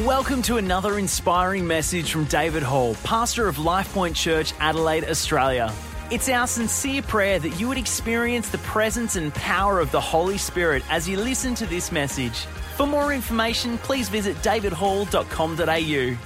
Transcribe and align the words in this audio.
Welcome 0.00 0.40
to 0.44 0.56
another 0.56 0.98
inspiring 0.98 1.66
message 1.66 2.12
from 2.12 2.24
David 2.24 2.62
Hall, 2.62 2.94
pastor 3.04 3.46
of 3.46 3.56
LifePoint 3.56 4.16
Church, 4.16 4.54
Adelaide, 4.58 5.04
Australia. 5.04 5.70
It's 6.10 6.30
our 6.30 6.46
sincere 6.46 7.02
prayer 7.02 7.38
that 7.38 7.60
you 7.60 7.68
would 7.68 7.76
experience 7.76 8.48
the 8.48 8.56
presence 8.58 9.16
and 9.16 9.34
power 9.34 9.80
of 9.80 9.90
the 9.90 10.00
Holy 10.00 10.38
Spirit 10.38 10.82
as 10.88 11.06
you 11.06 11.18
listen 11.18 11.54
to 11.56 11.66
this 11.66 11.92
message. 11.92 12.46
For 12.78 12.86
more 12.86 13.12
information, 13.12 13.76
please 13.76 14.08
visit 14.08 14.34
davidhall.com.au. 14.36 16.16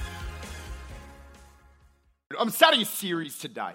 I'm 2.39 2.49
starting 2.51 2.81
a 2.81 2.85
series 2.85 3.37
today. 3.37 3.73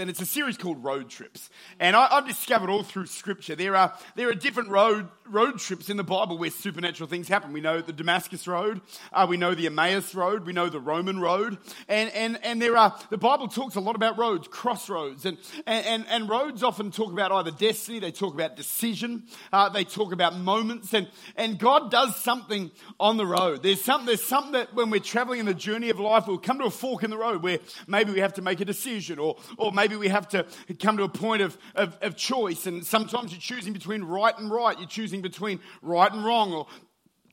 And 0.00 0.08
it's 0.08 0.22
a 0.22 0.26
series 0.26 0.56
called 0.56 0.82
Road 0.82 1.10
Trips. 1.10 1.50
And 1.78 1.94
I, 1.94 2.08
have 2.08 2.26
discovered 2.26 2.70
all 2.70 2.82
through 2.82 3.04
Scripture 3.04 3.54
there 3.54 3.76
are, 3.76 3.92
there 4.16 4.30
are 4.30 4.34
different 4.34 4.70
road, 4.70 5.08
road 5.28 5.58
trips 5.58 5.90
in 5.90 5.98
the 5.98 6.02
Bible 6.04 6.38
where 6.38 6.48
supernatural 6.48 7.06
things 7.06 7.28
happen. 7.28 7.52
We 7.52 7.60
know 7.60 7.82
the 7.82 7.92
Damascus 7.92 8.48
Road, 8.48 8.80
uh, 9.12 9.26
we 9.28 9.36
know 9.36 9.54
the 9.54 9.66
Emmaus 9.66 10.14
Road, 10.14 10.46
we 10.46 10.54
know 10.54 10.70
the 10.70 10.80
Roman 10.80 11.20
Road. 11.20 11.58
And, 11.86 12.10
and, 12.12 12.42
and 12.42 12.62
there 12.62 12.78
are, 12.78 12.98
the 13.10 13.18
Bible 13.18 13.46
talks 13.46 13.74
a 13.74 13.80
lot 13.80 13.94
about 13.94 14.16
roads, 14.16 14.48
crossroads. 14.48 15.26
And, 15.26 15.36
and, 15.66 16.06
and, 16.08 16.30
roads 16.30 16.62
often 16.62 16.90
talk 16.90 17.12
about 17.12 17.30
either 17.30 17.50
destiny, 17.50 17.98
they 17.98 18.10
talk 18.10 18.32
about 18.32 18.56
decision, 18.56 19.24
uh, 19.52 19.68
they 19.68 19.84
talk 19.84 20.14
about 20.14 20.34
moments. 20.34 20.94
And, 20.94 21.10
and 21.36 21.58
God 21.58 21.90
does 21.90 22.16
something 22.16 22.70
on 22.98 23.18
the 23.18 23.26
road. 23.26 23.62
There's 23.62 23.82
something, 23.82 24.06
there's 24.06 24.24
something 24.24 24.52
that 24.52 24.74
when 24.74 24.88
we're 24.88 25.00
traveling 25.00 25.40
in 25.40 25.46
the 25.46 25.52
journey 25.52 25.90
of 25.90 26.00
life, 26.00 26.26
we'll 26.26 26.38
come 26.38 26.58
to 26.60 26.64
a 26.64 26.70
fork 26.70 27.02
in 27.02 27.10
the 27.10 27.18
road 27.18 27.42
where 27.42 27.58
maybe 27.86 28.12
we 28.12 28.20
have 28.20 28.32
to 28.34 28.42
make 28.42 28.60
a 28.60 28.64
decision 28.64 29.18
or, 29.18 29.36
or 29.58 29.72
maybe 29.72 29.89
maybe 29.90 29.98
we 29.98 30.08
have 30.08 30.28
to 30.28 30.46
come 30.78 30.96
to 30.98 31.02
a 31.02 31.08
point 31.08 31.42
of, 31.42 31.58
of, 31.74 31.98
of 32.00 32.16
choice. 32.16 32.66
And 32.66 32.86
sometimes 32.86 33.32
you're 33.32 33.40
choosing 33.40 33.72
between 33.72 34.04
right 34.04 34.36
and 34.38 34.50
right, 34.50 34.78
you're 34.78 34.88
choosing 34.88 35.20
between 35.20 35.58
right 35.82 36.10
and 36.10 36.24
wrong, 36.24 36.52
or 36.52 36.68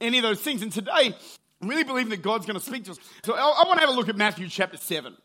any 0.02 0.17
of 0.17 0.23
those 0.23 0.41
things. 0.41 0.63
And 0.63 0.71
today, 0.71 1.16
I'm 1.61 1.67
really 1.67 1.83
believing 1.83 2.09
that 2.09 2.23
God's 2.23 2.47
going 2.47 2.59
to 2.59 2.66
speak 2.66 2.85
to 2.85 2.91
us. 2.91 2.99
So 3.23 3.35
I, 3.35 3.39
I 3.39 3.67
want 3.67 3.80
to 3.80 3.85
have 3.85 3.89
a 3.89 3.97
look 3.97 4.09
at 4.09 4.17
Matthew 4.17 4.50
chapter 4.50 4.78
7. 4.78 5.16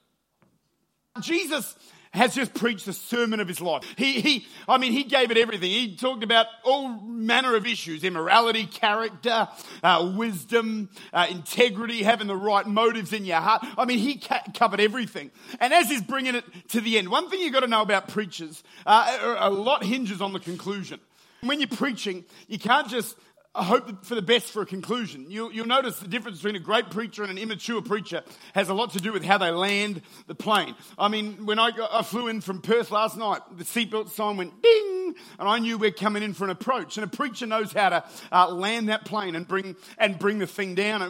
Jesus 1.20 1.74
has 2.12 2.34
just 2.34 2.52
preached 2.54 2.86
the 2.86 2.92
sermon 2.92 3.40
of 3.40 3.48
his 3.48 3.60
life. 3.60 3.82
He, 3.96 4.20
he, 4.20 4.46
I 4.68 4.78
mean, 4.78 4.92
he 4.92 5.04
gave 5.04 5.30
it 5.30 5.36
everything. 5.38 5.70
He 5.70 5.96
talked 5.96 6.22
about 6.22 6.46
all 6.64 6.88
manner 6.88 7.56
of 7.56 7.66
issues 7.66 8.04
immorality, 8.04 8.66
character, 8.66 9.48
uh, 9.82 10.12
wisdom, 10.16 10.90
uh, 11.12 11.26
integrity, 11.30 12.02
having 12.02 12.26
the 12.26 12.36
right 12.36 12.66
motives 12.66 13.12
in 13.12 13.24
your 13.24 13.40
heart. 13.40 13.64
I 13.78 13.84
mean, 13.84 13.98
he 13.98 14.18
ca- 14.18 14.42
covered 14.54 14.80
everything. 14.80 15.30
And 15.58 15.72
as 15.72 15.88
he's 15.88 16.02
bringing 16.02 16.34
it 16.34 16.44
to 16.68 16.80
the 16.80 16.98
end, 16.98 17.08
one 17.08 17.30
thing 17.30 17.40
you've 17.40 17.52
got 17.52 17.60
to 17.60 17.66
know 17.66 17.82
about 17.82 18.08
preachers, 18.08 18.62
uh, 18.84 19.36
a 19.38 19.50
lot 19.50 19.84
hinges 19.84 20.20
on 20.20 20.32
the 20.32 20.40
conclusion. 20.40 21.00
When 21.40 21.60
you're 21.60 21.68
preaching, 21.68 22.24
you 22.46 22.58
can't 22.58 22.88
just 22.88 23.16
I 23.54 23.64
hope 23.64 24.06
for 24.06 24.14
the 24.14 24.22
best 24.22 24.46
for 24.50 24.62
a 24.62 24.66
conclusion. 24.66 25.26
You'll, 25.28 25.52
you'll, 25.52 25.66
notice 25.66 25.98
the 25.98 26.08
difference 26.08 26.38
between 26.38 26.56
a 26.56 26.64
great 26.64 26.88
preacher 26.88 27.22
and 27.22 27.30
an 27.30 27.36
immature 27.36 27.82
preacher 27.82 28.22
has 28.54 28.70
a 28.70 28.74
lot 28.74 28.94
to 28.94 28.98
do 28.98 29.12
with 29.12 29.22
how 29.22 29.36
they 29.36 29.50
land 29.50 30.00
the 30.26 30.34
plane. 30.34 30.74
I 30.96 31.08
mean, 31.08 31.44
when 31.44 31.58
I, 31.58 31.70
got, 31.70 31.90
I 31.92 32.00
flew 32.00 32.28
in 32.28 32.40
from 32.40 32.62
Perth 32.62 32.90
last 32.90 33.18
night, 33.18 33.42
the 33.54 33.64
seatbelt 33.64 34.08
sign 34.08 34.38
went 34.38 34.62
ding, 34.62 35.14
and 35.38 35.48
I 35.48 35.58
knew 35.58 35.76
we're 35.76 35.90
coming 35.90 36.22
in 36.22 36.32
for 36.32 36.44
an 36.44 36.50
approach. 36.50 36.96
And 36.96 37.04
a 37.04 37.08
preacher 37.14 37.46
knows 37.46 37.74
how 37.74 37.90
to 37.90 38.04
uh, 38.32 38.48
land 38.48 38.88
that 38.88 39.04
plane 39.04 39.36
and 39.36 39.46
bring 39.46 39.76
and 39.98 40.18
bring 40.18 40.38
the 40.38 40.46
thing 40.46 40.74
down 40.74 41.02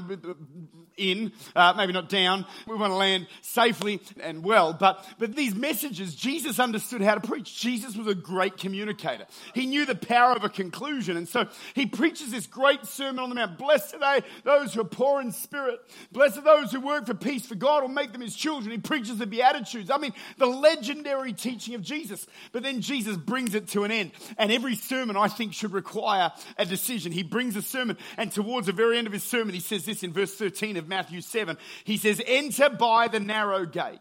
in, 0.97 1.33
uh, 1.55 1.75
maybe 1.77 1.93
not 1.93 2.09
down. 2.09 2.47
We 2.67 2.77
want 2.77 2.93
to 2.93 2.97
land 2.97 3.27
safely 3.41 4.01
and 4.21 4.45
well. 4.45 4.73
But, 4.73 5.05
but 5.19 5.35
these 5.35 5.55
messages, 5.55 6.15
Jesus 6.15 6.59
understood 6.59 7.03
how 7.03 7.15
to 7.15 7.21
preach. 7.21 7.59
Jesus 7.59 7.97
was 7.97 8.07
a 8.07 8.15
great 8.15 8.57
communicator. 8.57 9.27
He 9.55 9.67
knew 9.67 9.87
the 9.87 9.95
power 9.95 10.35
of 10.37 10.45
a 10.45 10.49
conclusion. 10.49 11.17
And 11.17 11.29
so 11.29 11.47
he 11.75 11.87
preaches 11.87 12.31
this 12.31 12.47
great 12.47 12.85
sermon 12.87 13.21
on 13.21 13.29
the 13.29 13.35
Mount. 13.35 13.59
Blessed 13.59 13.91
today 13.91 14.23
those 14.45 14.75
who 14.75 14.81
are 14.81 14.85
poor 14.85 15.21
in 15.21 15.33
spirit. 15.33 15.81
Blessed 16.13 16.39
are 16.39 16.43
those 16.43 16.73
who 16.73 16.81
work 16.81 17.07
for 17.07 17.15
peace, 17.15 17.47
for 17.47 17.55
God 17.55 17.83
will 17.83 17.89
make 17.89 18.13
them 18.13 18.21
his 18.21 18.37
children. 18.37 18.71
He 18.71 18.79
preaches 18.79 19.19
the 19.19 19.27
Beatitudes. 19.27 19.91
I 19.91 19.99
mean, 19.99 20.13
the 20.39 20.47
legendary 20.47 21.33
teaching 21.33 21.75
of 21.75 21.83
Jesus. 21.83 22.27
But 22.53 22.63
then 22.63 22.81
Jesus 22.81 23.17
brings 23.17 23.55
it 23.55 23.69
to 23.69 23.85
an 23.85 23.91
end. 23.91 24.13
And 24.39 24.51
every 24.53 24.77
sermon, 24.77 25.17
I 25.17 25.29
think, 25.29 25.55
should 25.55 25.73
require 25.73 26.33
a 26.59 26.65
decision. 26.65 27.13
He 27.13 27.23
brings 27.23 27.57
a 27.57 27.63
sermon, 27.63 27.97
and 28.17 28.31
towards 28.31 28.67
the 28.67 28.73
very 28.73 28.99
end 28.99 29.07
of 29.07 29.13
his 29.13 29.23
sermon, 29.23 29.55
he 29.55 29.61
says 29.61 29.85
this 29.85 30.03
in 30.03 30.13
verse 30.13 30.35
13 30.35 30.77
of 30.83 30.89
Matthew 30.89 31.21
7. 31.21 31.57
He 31.85 31.97
says, 31.97 32.21
Enter 32.27 32.69
by 32.69 33.09
the 33.09 33.21
narrow 33.21 33.65
gate. 33.65 34.01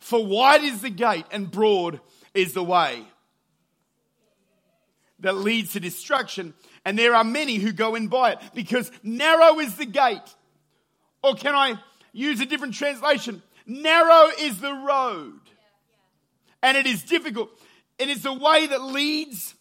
For 0.00 0.24
wide 0.24 0.62
is 0.62 0.80
the 0.80 0.90
gate 0.90 1.26
and 1.30 1.50
broad 1.50 2.00
is 2.34 2.54
the 2.54 2.64
way 2.64 3.04
that 5.20 5.34
leads 5.34 5.72
to 5.72 5.80
destruction. 5.80 6.54
And 6.84 6.98
there 6.98 7.14
are 7.14 7.24
many 7.24 7.56
who 7.56 7.72
go 7.72 7.94
in 7.94 8.08
by 8.08 8.32
it 8.32 8.38
because 8.54 8.90
narrow 9.02 9.58
is 9.58 9.76
the 9.76 9.86
gate. 9.86 10.34
Or 11.22 11.34
can 11.34 11.54
I 11.54 11.78
use 12.12 12.40
a 12.40 12.46
different 12.46 12.74
translation? 12.74 13.42
Narrow 13.66 14.30
is 14.38 14.60
the 14.60 14.72
road. 14.72 15.40
And 16.62 16.76
it 16.76 16.86
is 16.86 17.02
difficult. 17.02 17.50
It 17.98 18.08
is 18.08 18.22
the 18.22 18.32
way 18.32 18.66
that 18.68 18.82
leads 18.82 19.54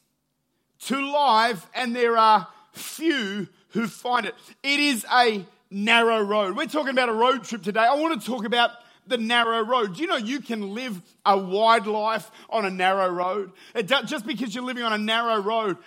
to 0.85 1.11
life, 1.11 1.67
and 1.73 1.95
there 1.95 2.17
are 2.17 2.47
few 2.71 3.47
who 3.69 3.87
find 3.87 4.25
it. 4.25 4.35
It 4.63 4.79
is 4.79 5.05
a 5.11 5.45
narrow 5.69 6.21
road. 6.21 6.55
We're 6.55 6.67
talking 6.67 6.91
about 6.91 7.09
a 7.09 7.13
road 7.13 7.43
trip 7.43 7.63
today. 7.63 7.81
I 7.81 7.95
want 7.95 8.21
to 8.21 8.27
talk 8.27 8.45
about 8.45 8.71
the 9.07 9.17
narrow 9.17 9.61
road. 9.61 9.95
Do 9.95 10.01
you 10.01 10.07
know 10.07 10.17
you 10.17 10.41
can 10.41 10.73
live 10.73 11.01
a 11.25 11.37
wide 11.37 11.87
life 11.87 12.29
on 12.49 12.65
a 12.65 12.69
narrow 12.69 13.09
road? 13.09 13.51
just 13.85 14.25
because 14.25 14.53
you're 14.53 14.63
living 14.63 14.83
on 14.83 14.93
a 14.93 14.97
narrow 14.97 15.41
road 15.41 15.77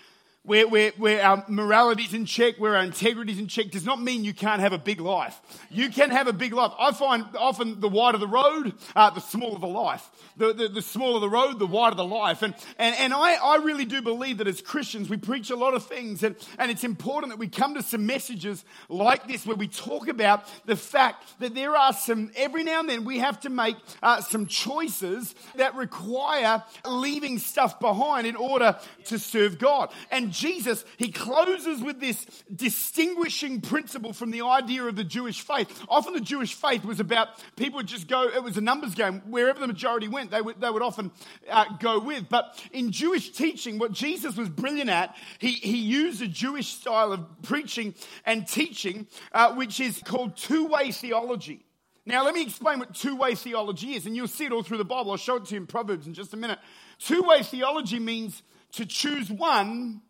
where, 0.42 0.66
where, 0.66 0.90
where 0.96 1.22
our 1.22 1.44
morality's 1.48 2.14
in 2.14 2.24
check, 2.24 2.56
where 2.56 2.74
our 2.74 2.82
integrity's 2.82 3.38
in 3.38 3.46
check, 3.46 3.70
does 3.70 3.84
not 3.84 4.00
mean 4.00 4.24
you 4.24 4.32
can't 4.32 4.60
have 4.60 4.72
a 4.72 4.78
big 4.78 4.98
life. 4.98 5.38
You 5.68 5.90
can 5.90 6.10
have 6.10 6.28
a 6.28 6.32
big 6.32 6.54
life. 6.54 6.72
I 6.78 6.92
find 6.92 7.24
often 7.38 7.80
the 7.80 7.88
wider 7.88 8.16
the 8.16 8.26
road, 8.26 8.72
uh, 8.96 9.10
the 9.10 9.20
smaller 9.20 9.58
the 9.58 9.66
life. 9.66 10.08
The, 10.38 10.54
the, 10.54 10.68
the, 10.68 10.82
smaller 10.82 11.20
the 11.20 11.28
road, 11.28 11.58
the 11.58 11.66
wider 11.66 11.94
the 11.94 12.06
life. 12.06 12.40
And, 12.40 12.54
and, 12.78 12.96
and 12.96 13.12
I, 13.12 13.34
I 13.34 13.56
really 13.56 13.84
do 13.84 14.00
believe 14.00 14.38
that 14.38 14.46
as 14.46 14.62
Christians, 14.62 15.10
we 15.10 15.18
preach 15.18 15.50
a 15.50 15.56
lot 15.56 15.74
of 15.74 15.84
things, 15.84 16.22
and, 16.22 16.34
and 16.58 16.70
it's 16.70 16.84
important 16.84 17.32
that 17.32 17.38
we 17.38 17.48
come 17.48 17.74
to 17.74 17.82
some 17.82 18.06
messages 18.06 18.64
like 18.88 19.28
this 19.28 19.44
where 19.44 19.56
we 19.56 19.68
talk 19.68 20.08
about 20.08 20.46
the 20.64 20.76
fact 20.76 21.38
that 21.40 21.54
there 21.54 21.76
are 21.76 21.92
some, 21.92 22.30
every 22.34 22.64
now 22.64 22.80
and 22.80 22.88
then, 22.88 23.04
we 23.04 23.18
have 23.18 23.40
to 23.40 23.50
make 23.50 23.76
uh, 24.02 24.22
some 24.22 24.46
choices 24.46 25.34
that 25.56 25.74
require 25.74 26.64
leaving 26.86 27.38
stuff 27.38 27.78
behind 27.78 28.26
in 28.26 28.36
order 28.36 28.78
to 29.04 29.18
serve 29.18 29.58
God. 29.58 29.92
And 30.10 30.29
Jesus, 30.30 30.84
he 30.96 31.10
closes 31.10 31.82
with 31.82 32.00
this 32.00 32.24
distinguishing 32.54 33.60
principle 33.60 34.12
from 34.12 34.30
the 34.30 34.42
idea 34.42 34.84
of 34.84 34.96
the 34.96 35.04
Jewish 35.04 35.40
faith. 35.40 35.84
Often 35.88 36.14
the 36.14 36.20
Jewish 36.20 36.54
faith 36.54 36.84
was 36.84 37.00
about 37.00 37.28
people 37.56 37.76
would 37.76 37.86
just 37.86 38.08
go, 38.08 38.28
it 38.28 38.42
was 38.42 38.56
a 38.56 38.60
numbers 38.60 38.94
game. 38.94 39.22
Wherever 39.26 39.58
the 39.58 39.66
majority 39.66 40.08
went, 40.08 40.30
they 40.30 40.40
would, 40.40 40.60
they 40.60 40.70
would 40.70 40.82
often 40.82 41.10
uh, 41.50 41.64
go 41.78 41.98
with. 41.98 42.28
But 42.28 42.62
in 42.72 42.92
Jewish 42.92 43.30
teaching, 43.30 43.78
what 43.78 43.92
Jesus 43.92 44.36
was 44.36 44.48
brilliant 44.48 44.90
at, 44.90 45.16
he, 45.38 45.52
he 45.52 45.78
used 45.78 46.22
a 46.22 46.28
Jewish 46.28 46.68
style 46.68 47.12
of 47.12 47.42
preaching 47.42 47.94
and 48.24 48.46
teaching, 48.46 49.06
uh, 49.32 49.54
which 49.54 49.80
is 49.80 50.00
called 50.04 50.36
two 50.36 50.66
way 50.66 50.92
theology. 50.92 51.64
Now, 52.06 52.24
let 52.24 52.34
me 52.34 52.42
explain 52.42 52.78
what 52.78 52.94
two 52.94 53.16
way 53.16 53.34
theology 53.34 53.94
is, 53.94 54.06
and 54.06 54.16
you'll 54.16 54.28
see 54.28 54.46
it 54.46 54.52
all 54.52 54.62
through 54.62 54.78
the 54.78 54.84
Bible. 54.84 55.10
I'll 55.10 55.16
show 55.16 55.36
it 55.36 55.44
to 55.46 55.54
you 55.54 55.60
in 55.60 55.66
Proverbs 55.66 56.06
in 56.06 56.14
just 56.14 56.32
a 56.32 56.36
minute. 56.36 56.58
Two 56.98 57.22
way 57.22 57.42
theology 57.42 57.98
means 57.98 58.42
to 58.72 58.86
choose 58.86 59.30
one 59.30 60.02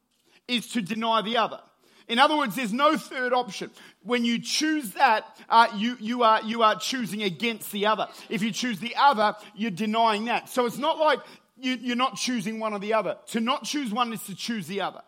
is 0.50 0.66
to 0.68 0.82
deny 0.82 1.22
the 1.22 1.36
other. 1.36 1.60
In 2.08 2.18
other 2.18 2.36
words, 2.36 2.56
there's 2.56 2.72
no 2.72 2.96
third 2.96 3.32
option. 3.32 3.70
When 4.02 4.24
you 4.24 4.40
choose 4.40 4.92
that, 4.94 5.24
uh, 5.48 5.68
you, 5.76 5.96
you, 6.00 6.24
are, 6.24 6.42
you 6.42 6.62
are 6.62 6.74
choosing 6.74 7.22
against 7.22 7.70
the 7.70 7.86
other. 7.86 8.08
If 8.28 8.42
you 8.42 8.50
choose 8.50 8.80
the 8.80 8.96
other, 8.98 9.36
you're 9.54 9.70
denying 9.70 10.24
that. 10.24 10.48
So 10.48 10.66
it's 10.66 10.76
not 10.78 10.98
like 10.98 11.20
you, 11.56 11.74
you're 11.80 11.96
not 11.96 12.16
choosing 12.16 12.58
one 12.58 12.72
or 12.72 12.80
the 12.80 12.94
other. 12.94 13.16
To 13.28 13.40
not 13.40 13.62
choose 13.62 13.92
one 13.92 14.12
is 14.12 14.24
to 14.24 14.34
choose 14.34 14.66
the 14.66 14.80
other. 14.80 15.02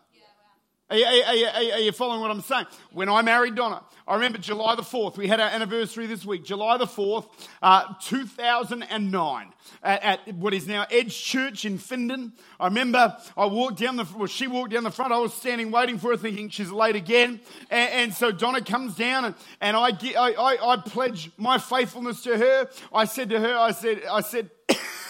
Are 0.92 0.96
you, 0.96 1.06
are, 1.06 1.34
you, 1.34 1.46
are 1.72 1.78
you, 1.78 1.90
following 1.92 2.20
what 2.20 2.30
I'm 2.30 2.42
saying? 2.42 2.66
When 2.90 3.08
I 3.08 3.22
married 3.22 3.54
Donna, 3.54 3.82
I 4.06 4.12
remember 4.12 4.36
July 4.36 4.74
the 4.74 4.82
4th. 4.82 5.16
We 5.16 5.26
had 5.26 5.40
our 5.40 5.48
anniversary 5.48 6.04
this 6.04 6.22
week. 6.26 6.44
July 6.44 6.76
the 6.76 6.84
4th, 6.84 7.24
uh, 7.62 7.94
2009, 8.02 9.52
at, 9.82 10.02
at, 10.02 10.34
what 10.34 10.52
is 10.52 10.66
now 10.66 10.84
Edge 10.90 11.18
Church 11.18 11.64
in 11.64 11.78
Findon. 11.78 12.32
I 12.60 12.66
remember 12.66 13.16
I 13.38 13.46
walked 13.46 13.78
down 13.78 13.96
the, 13.96 14.06
well, 14.14 14.26
she 14.26 14.46
walked 14.46 14.72
down 14.72 14.84
the 14.84 14.90
front. 14.90 15.14
I 15.14 15.18
was 15.18 15.32
standing 15.32 15.70
waiting 15.70 15.96
for 15.96 16.10
her, 16.10 16.18
thinking 16.18 16.50
she's 16.50 16.70
late 16.70 16.94
again. 16.94 17.40
And, 17.70 17.92
and 17.92 18.14
so 18.14 18.30
Donna 18.30 18.60
comes 18.60 18.94
down, 18.94 19.24
and, 19.24 19.34
and 19.62 19.78
I, 19.78 19.92
get, 19.92 20.18
I, 20.18 20.32
I, 20.32 20.72
I 20.72 20.76
pledge 20.76 21.30
my 21.38 21.56
faithfulness 21.56 22.22
to 22.24 22.36
her. 22.36 22.68
I 22.92 23.06
said 23.06 23.30
to 23.30 23.40
her, 23.40 23.56
I 23.56 23.70
said, 23.70 24.02
I 24.10 24.20
said, 24.20 24.50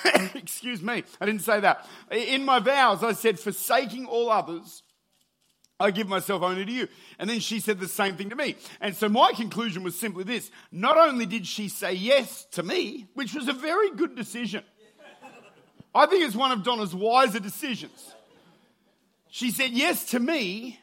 excuse 0.37 0.81
me, 0.81 1.03
I 1.21 1.27
didn't 1.27 1.43
say 1.43 1.59
that. 1.59 1.89
In 2.13 2.45
my 2.45 2.61
vows, 2.61 3.03
I 3.03 3.15
said, 3.15 3.41
forsaking 3.41 4.07
all 4.07 4.31
others 4.31 4.85
I 5.83 5.91
give 5.91 6.09
myself 6.09 6.43
only 6.43 6.65
to 6.65 6.71
you. 6.71 6.89
And 7.19 7.29
then 7.29 7.41
she 7.41 7.59
said 7.59 7.81
the 7.81 7.89
same 7.89 8.17
thing 8.17 8.31
to 8.31 8.37
me. 8.37 8.55
And 8.81 8.95
so 8.95 9.09
my 9.09 9.33
conclusion 9.33 9.83
was 9.83 9.99
simply 9.99 10.23
this 10.23 10.51
not 10.71 10.97
only 10.97 11.27
did 11.27 11.45
she 11.45 11.69
say 11.69 11.93
yes 11.93 12.47
to 12.53 12.63
me, 12.63 13.09
which 13.15 13.35
was 13.35 13.49
a 13.49 13.53
very 13.53 13.91
good 13.91 14.15
decision, 14.15 14.63
I 15.93 16.07
think 16.07 16.25
it's 16.25 16.37
one 16.37 16.53
of 16.53 16.63
Donna's 16.63 16.95
wiser 16.95 17.41
decisions. 17.41 18.15
She 19.29 19.51
said 19.51 19.73
yes 19.73 20.11
to 20.11 20.21
me, 20.21 20.79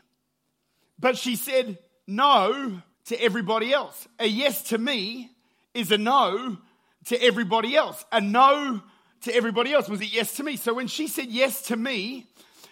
but 0.99 1.17
she 1.17 1.37
said 1.37 1.77
no 2.05 2.81
to 3.05 3.23
everybody 3.23 3.73
else. 3.73 4.05
A 4.19 4.27
yes 4.27 4.63
to 4.63 4.77
me 4.77 5.31
is 5.73 5.91
a 5.93 5.97
no 5.97 6.57
to 7.05 7.23
everybody 7.23 7.75
else. 7.75 8.03
A 8.11 8.19
no 8.19 8.81
to 9.21 9.33
everybody 9.33 9.71
else 9.71 9.87
was 9.87 10.01
a 10.01 10.05
yes 10.05 10.35
to 10.35 10.43
me. 10.43 10.57
So 10.57 10.73
when 10.73 10.87
she 10.87 11.07
said 11.07 11.27
yes 11.27 11.61
to 11.63 11.77
me, 11.77 12.27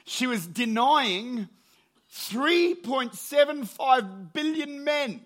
she 0.05 0.27
was 0.27 0.45
denying 0.45 1.47
3.75 2.13 4.33
billion 4.33 4.83
men. 4.83 5.21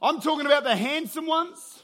I'm 0.00 0.20
talking 0.20 0.46
about 0.46 0.64
the 0.64 0.74
handsome 0.74 1.26
ones. 1.26 1.82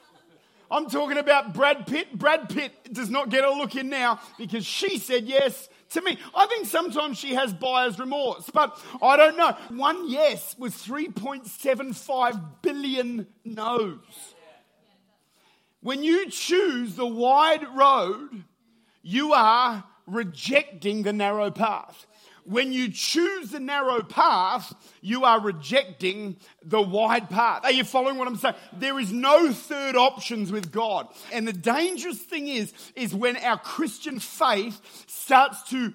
I'm 0.70 0.90
talking 0.90 1.16
about 1.16 1.54
Brad 1.54 1.86
Pitt. 1.86 2.18
Brad 2.18 2.50
Pitt 2.50 2.92
does 2.92 3.08
not 3.08 3.30
get 3.30 3.44
a 3.44 3.50
look 3.50 3.74
in 3.76 3.88
now 3.88 4.20
because 4.36 4.66
she 4.66 4.98
said 4.98 5.24
yes 5.24 5.70
to 5.90 6.02
me. 6.02 6.18
I 6.34 6.46
think 6.46 6.66
sometimes 6.66 7.18
she 7.18 7.34
has 7.34 7.54
buyer's 7.54 7.98
remorse, 7.98 8.50
but 8.52 8.78
I 9.00 9.16
don't 9.16 9.36
know. 9.36 9.56
One 9.70 10.10
yes 10.10 10.56
was 10.58 10.74
3.75 10.74 12.40
billion 12.60 13.26
no's. 13.44 14.34
When 15.80 16.02
you 16.02 16.28
choose 16.28 16.96
the 16.96 17.06
wide 17.06 17.66
road, 17.74 18.44
you 19.02 19.32
are 19.32 19.84
rejecting 20.06 21.02
the 21.02 21.12
narrow 21.12 21.50
path. 21.50 22.06
When 22.48 22.72
you 22.72 22.90
choose 22.90 23.50
the 23.50 23.60
narrow 23.60 24.02
path, 24.02 24.72
you 25.02 25.24
are 25.24 25.38
rejecting 25.38 26.36
the 26.64 26.80
wide 26.80 27.28
path. 27.28 27.60
Are 27.64 27.70
you 27.70 27.84
following 27.84 28.16
what 28.16 28.26
I'm 28.26 28.36
saying? 28.36 28.54
There 28.72 28.98
is 28.98 29.12
no 29.12 29.52
third 29.52 29.96
options 29.96 30.50
with 30.50 30.72
God. 30.72 31.08
And 31.30 31.46
the 31.46 31.52
dangerous 31.52 32.18
thing 32.18 32.48
is, 32.48 32.72
is 32.96 33.14
when 33.14 33.36
our 33.36 33.58
Christian 33.58 34.18
faith 34.18 34.80
starts 35.06 35.62
to 35.70 35.92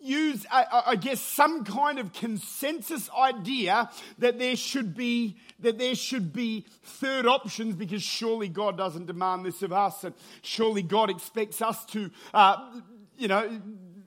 use, 0.00 0.46
I 0.50 0.96
guess, 0.96 1.20
some 1.20 1.64
kind 1.64 1.98
of 1.98 2.14
consensus 2.14 3.10
idea 3.10 3.90
that 4.18 4.38
there 4.38 4.56
should 4.56 4.94
be 4.94 5.36
that 5.60 5.78
there 5.78 5.94
should 5.94 6.32
be 6.32 6.66
third 6.82 7.26
options 7.26 7.74
because 7.74 8.02
surely 8.02 8.48
God 8.48 8.78
doesn't 8.78 9.06
demand 9.06 9.44
this 9.44 9.62
of 9.62 9.72
us, 9.72 10.04
and 10.04 10.14
surely 10.40 10.82
God 10.82 11.10
expects 11.10 11.60
us 11.62 11.84
to, 11.86 12.10
uh, 12.32 12.80
you 13.16 13.28
know, 13.28 13.60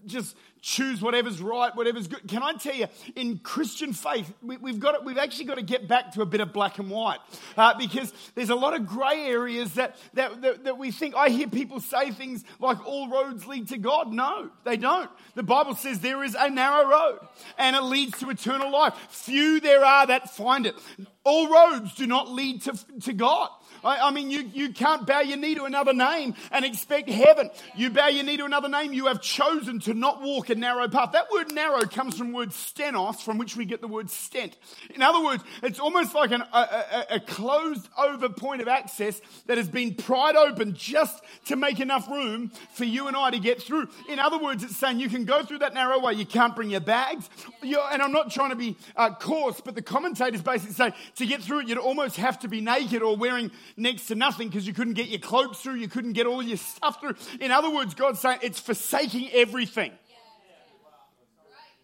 just 0.07 0.35
choose 0.61 1.01
whatever's 1.01 1.41
right, 1.41 1.75
whatever's 1.75 2.07
good. 2.07 2.27
Can 2.27 2.43
I 2.43 2.53
tell 2.53 2.73
you, 2.75 2.87
in 3.15 3.39
Christian 3.39 3.93
faith, 3.93 4.31
we, 4.41 4.71
have 4.71 4.79
got 4.79 4.93
to, 4.93 5.05
we've 5.05 5.17
actually 5.17 5.45
got 5.45 5.55
to 5.55 5.63
get 5.63 5.87
back 5.87 6.13
to 6.13 6.21
a 6.21 6.25
bit 6.25 6.41
of 6.41 6.51
black 6.51 6.79
and 6.79 6.89
white 6.89 7.19
uh, 7.55 7.73
because 7.77 8.13
there's 8.35 8.49
a 8.49 8.55
lot 8.55 8.75
of 8.75 8.85
grey 8.85 9.27
areas 9.27 9.73
that, 9.75 9.95
that, 10.15 10.41
that, 10.41 10.63
that 10.65 10.77
we 10.77 10.91
think. 10.91 11.15
I 11.15 11.29
hear 11.29 11.47
people 11.47 11.79
say 11.79 12.11
things 12.11 12.43
like 12.59 12.85
all 12.85 13.09
roads 13.09 13.47
lead 13.47 13.69
to 13.69 13.77
God. 13.77 14.11
No, 14.11 14.49
they 14.63 14.77
don't. 14.77 15.09
The 15.35 15.43
Bible 15.43 15.75
says 15.75 15.99
there 15.99 16.23
is 16.23 16.35
a 16.37 16.49
narrow 16.49 16.89
road 16.89 17.19
and 17.57 17.75
it 17.75 17.83
leads 17.83 18.19
to 18.19 18.29
eternal 18.29 18.71
life. 18.71 18.93
Few 19.09 19.59
there 19.59 19.85
are 19.85 20.07
that 20.07 20.35
find 20.35 20.65
it. 20.65 20.75
All 21.23 21.49
roads 21.49 21.93
do 21.95 22.07
not 22.07 22.29
lead 22.29 22.63
to, 22.63 22.99
to 23.01 23.13
God. 23.13 23.49
I, 23.83 24.07
I, 24.07 24.11
mean, 24.11 24.29
you, 24.29 24.49
you 24.53 24.73
can't 24.73 25.05
bow 25.05 25.21
your 25.21 25.37
knee 25.37 25.55
to 25.55 25.65
another 25.65 25.93
name 25.93 26.35
and 26.51 26.65
expect 26.65 27.09
heaven. 27.09 27.49
You 27.75 27.89
bow 27.89 28.07
your 28.07 28.23
knee 28.23 28.37
to 28.37 28.45
another 28.45 28.69
name, 28.69 28.93
you 28.93 29.07
have 29.07 29.21
chosen 29.21 29.79
to 29.81 29.93
not 29.93 30.21
walk 30.21 30.49
a 30.49 30.55
narrow 30.55 30.87
path. 30.87 31.11
That 31.13 31.31
word 31.31 31.51
narrow 31.53 31.81
comes 31.81 32.17
from 32.17 32.33
word 32.33 32.49
stenos, 32.49 33.21
from 33.21 33.37
which 33.37 33.55
we 33.55 33.65
get 33.65 33.81
the 33.81 33.87
word 33.87 34.09
stent. 34.09 34.55
In 34.93 35.01
other 35.01 35.23
words, 35.23 35.43
it's 35.63 35.79
almost 35.79 36.13
like 36.13 36.31
an, 36.31 36.41
a, 36.41 36.57
a, 36.57 37.05
a 37.15 37.19
closed 37.19 37.87
over 37.97 38.29
point 38.29 38.61
of 38.61 38.67
access 38.67 39.21
that 39.47 39.57
has 39.57 39.67
been 39.67 39.95
pried 39.95 40.35
open 40.35 40.73
just 40.73 41.23
to 41.45 41.55
make 41.55 41.79
enough 41.79 42.07
room 42.09 42.51
for 42.73 42.85
you 42.85 43.07
and 43.07 43.15
I 43.15 43.31
to 43.31 43.39
get 43.39 43.61
through. 43.61 43.89
In 44.09 44.19
other 44.19 44.37
words, 44.37 44.63
it's 44.63 44.77
saying 44.77 44.99
you 44.99 45.09
can 45.09 45.25
go 45.25 45.43
through 45.43 45.59
that 45.59 45.73
narrow 45.73 45.99
way. 45.99 46.13
You 46.13 46.25
can't 46.25 46.55
bring 46.55 46.69
your 46.69 46.81
bags. 46.81 47.29
You're, 47.61 47.87
and 47.91 48.01
I'm 48.01 48.11
not 48.11 48.31
trying 48.31 48.49
to 48.49 48.55
be 48.55 48.75
uh, 48.95 49.13
coarse, 49.15 49.61
but 49.61 49.75
the 49.75 49.81
commentators 49.81 50.41
basically 50.41 50.73
say 50.73 50.93
to 51.15 51.25
get 51.25 51.41
through 51.41 51.59
it, 51.59 51.67
you'd 51.67 51.77
almost 51.77 52.15
have 52.17 52.39
to 52.39 52.47
be 52.47 52.61
naked 52.61 53.01
or 53.01 53.15
wearing 53.15 53.51
next 53.75 54.07
to 54.07 54.15
nothing 54.15 54.47
because 54.47 54.65
you 54.65 54.73
couldn't 54.73 54.93
get 54.93 55.07
your 55.07 55.19
cloaks 55.19 55.59
through, 55.59 55.75
you 55.75 55.87
couldn't 55.87 56.13
get 56.13 56.25
all 56.25 56.41
your 56.41 56.57
stuff 56.57 56.99
through. 57.01 57.15
In 57.41 57.51
other 57.51 57.69
words, 57.69 57.93
God's 57.93 58.19
saying 58.19 58.39
it's 58.41 58.59
forsaking 58.59 59.29
everything. 59.33 59.91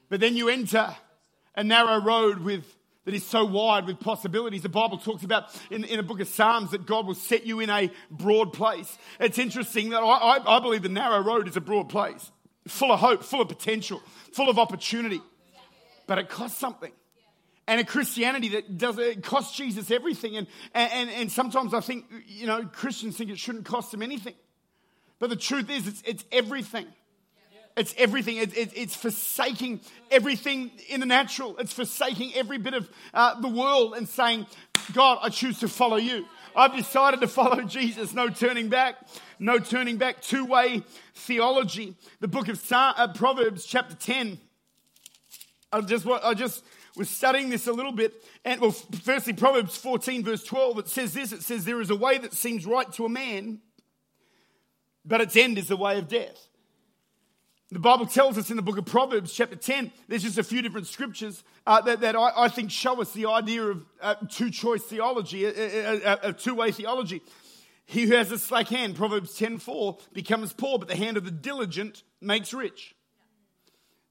But 0.10 0.20
then 0.20 0.36
you 0.36 0.50
enter 0.50 0.96
a 1.56 1.64
narrow 1.64 2.00
road 2.00 2.40
with 2.40 2.66
that 3.06 3.14
is 3.14 3.26
so 3.26 3.44
wide 3.44 3.86
with 3.86 4.00
possibilities. 4.00 4.62
The 4.62 4.70
Bible 4.70 4.98
talks 4.98 5.24
about 5.24 5.46
in, 5.70 5.84
in 5.84 5.98
the 5.98 6.04
book 6.04 6.20
of 6.20 6.28
Psalms 6.28 6.72
that 6.72 6.86
God 6.86 7.06
will 7.06 7.16
set 7.16 7.46
you 7.46 7.60
in 7.60 7.70
a 7.70 7.92
broad 8.10 8.54
place. 8.54 8.98
It's 9.20 9.38
interesting 9.38 9.90
that 9.90 10.00
I, 10.00 10.38
I, 10.38 10.58
I 10.58 10.60
believe 10.60 10.84
the 10.84 10.90
narrow 10.90 11.22
road 11.22 11.48
is 11.48 11.58
a 11.58 11.62
broad 11.62 11.90
place, 11.90 12.32
full 12.68 12.92
of 12.92 13.00
hope, 13.00 13.24
full 13.24 13.42
of 13.42 13.50
potential, 13.50 14.02
full 14.32 14.50
of 14.50 14.58
opportunity. 14.58 15.22
But 16.08 16.18
it 16.18 16.30
costs 16.30 16.58
something 16.58 16.92
and 17.68 17.80
a 17.80 17.84
Christianity 17.84 18.50
that 18.50 18.78
does 18.78 18.98
it 18.98 19.24
costs 19.24 19.56
Jesus 19.56 19.90
everything. 19.90 20.36
And, 20.36 20.48
and, 20.74 21.10
and 21.10 21.32
sometimes 21.32 21.74
I 21.74 21.80
think, 21.80 22.06
you 22.28 22.48
know, 22.48 22.66
Christians 22.66 23.18
think 23.18 23.30
it 23.30 23.40
shouldn't 23.40 23.66
cost 23.66 23.92
them 23.92 24.02
anything. 24.02 24.36
But 25.20 25.30
the 25.30 25.36
truth 25.36 25.70
is, 25.70 25.88
it's, 25.88 26.04
it's 26.06 26.26
everything. 26.32 26.88
It's 27.76 27.94
everything. 27.98 28.38
It's, 28.38 28.54
it's 28.56 28.96
forsaking 28.96 29.82
everything 30.12 30.72
in 30.90 31.00
the 31.00 31.06
natural. 31.06 31.58
It's 31.58 31.74
forsaking 31.74 32.34
every 32.36 32.58
bit 32.58 32.74
of 32.74 32.90
uh, 33.14 33.40
the 33.40 33.48
world 33.48 33.96
and 33.96 34.08
saying, 34.08 34.46
God, 34.94 35.20
I 35.22 35.30
choose 35.30 35.60
to 35.60 35.68
follow 35.68 35.98
you. 35.98 36.26
I've 36.56 36.76
decided 36.76 37.22
to 37.22 37.28
follow 37.28 37.62
Jesus. 37.68 38.14
No 38.14 38.30
turning 38.30 38.70
back. 38.70 38.96
No 39.40 39.58
turning 39.58 39.98
back. 39.98 40.22
Two 40.22 40.46
way 40.46 40.84
theology. 41.16 41.96
The 42.20 42.28
book 42.28 42.48
of 42.48 42.62
uh, 42.72 43.08
Proverbs, 43.14 43.66
chapter 43.66 43.96
10. 43.96 44.40
I 45.72 45.82
just, 45.82 46.06
I 46.06 46.36
just 46.36 46.64
was 46.96 47.10
studying 47.10 47.50
this 47.50 47.68
a 47.68 47.74
little 47.74 47.92
bit. 47.92 48.14
And 48.46 48.62
well, 48.62 48.72
firstly, 48.72 49.34
Proverbs 49.34 49.78
14, 49.78 50.24
verse 50.24 50.44
12, 50.44 50.80
it 50.80 50.88
says 50.88 51.14
this 51.14 51.32
it 51.32 51.42
says, 51.42 51.66
There 51.66 51.82
is 51.82 51.90
a 51.90 51.96
way 51.96 52.18
that 52.18 52.34
seems 52.34 52.66
right 52.66 52.92
to 52.94 53.06
a 53.06 53.10
man, 53.10 53.60
but 55.06 55.22
its 55.22 55.36
end 55.36 55.58
is 55.58 55.68
the 55.68 55.78
way 55.78 55.98
of 55.98 56.08
death. 56.08 56.48
The 57.72 57.80
Bible 57.80 58.06
tells 58.06 58.38
us 58.38 58.52
in 58.52 58.56
the 58.56 58.62
book 58.62 58.78
of 58.78 58.86
Proverbs, 58.86 59.34
chapter 59.34 59.56
10, 59.56 59.92
there's 60.08 60.22
just 60.22 60.38
a 60.38 60.44
few 60.44 60.62
different 60.62 60.86
scriptures 60.86 61.44
uh, 61.66 61.82
that, 61.82 62.02
that 62.02 62.16
I, 62.16 62.32
I, 62.44 62.48
think 62.48 62.70
show 62.70 63.02
us 63.02 63.12
the 63.14 63.26
idea 63.26 63.64
of 63.64 63.84
uh, 64.00 64.14
two 64.30 64.52
choice 64.52 64.84
theology, 64.84 65.46
a, 65.46 65.50
a, 65.50 66.20
a 66.30 66.34
two 66.34 66.54
way 66.54 66.72
theology. 66.72 67.24
He 67.86 68.04
who 68.04 68.16
has 68.16 68.32
a 68.32 68.38
slack 68.38 68.68
hand, 68.68 68.96
Proverbs 68.96 69.36
10 69.36 69.58
4, 69.58 69.98
becomes 70.14 70.54
poor, 70.54 70.78
but 70.78 70.88
the 70.88 70.96
hand 70.96 71.18
of 71.18 71.26
the 71.26 71.32
diligent 71.32 72.04
makes 72.22 72.54
rich. 72.54 72.96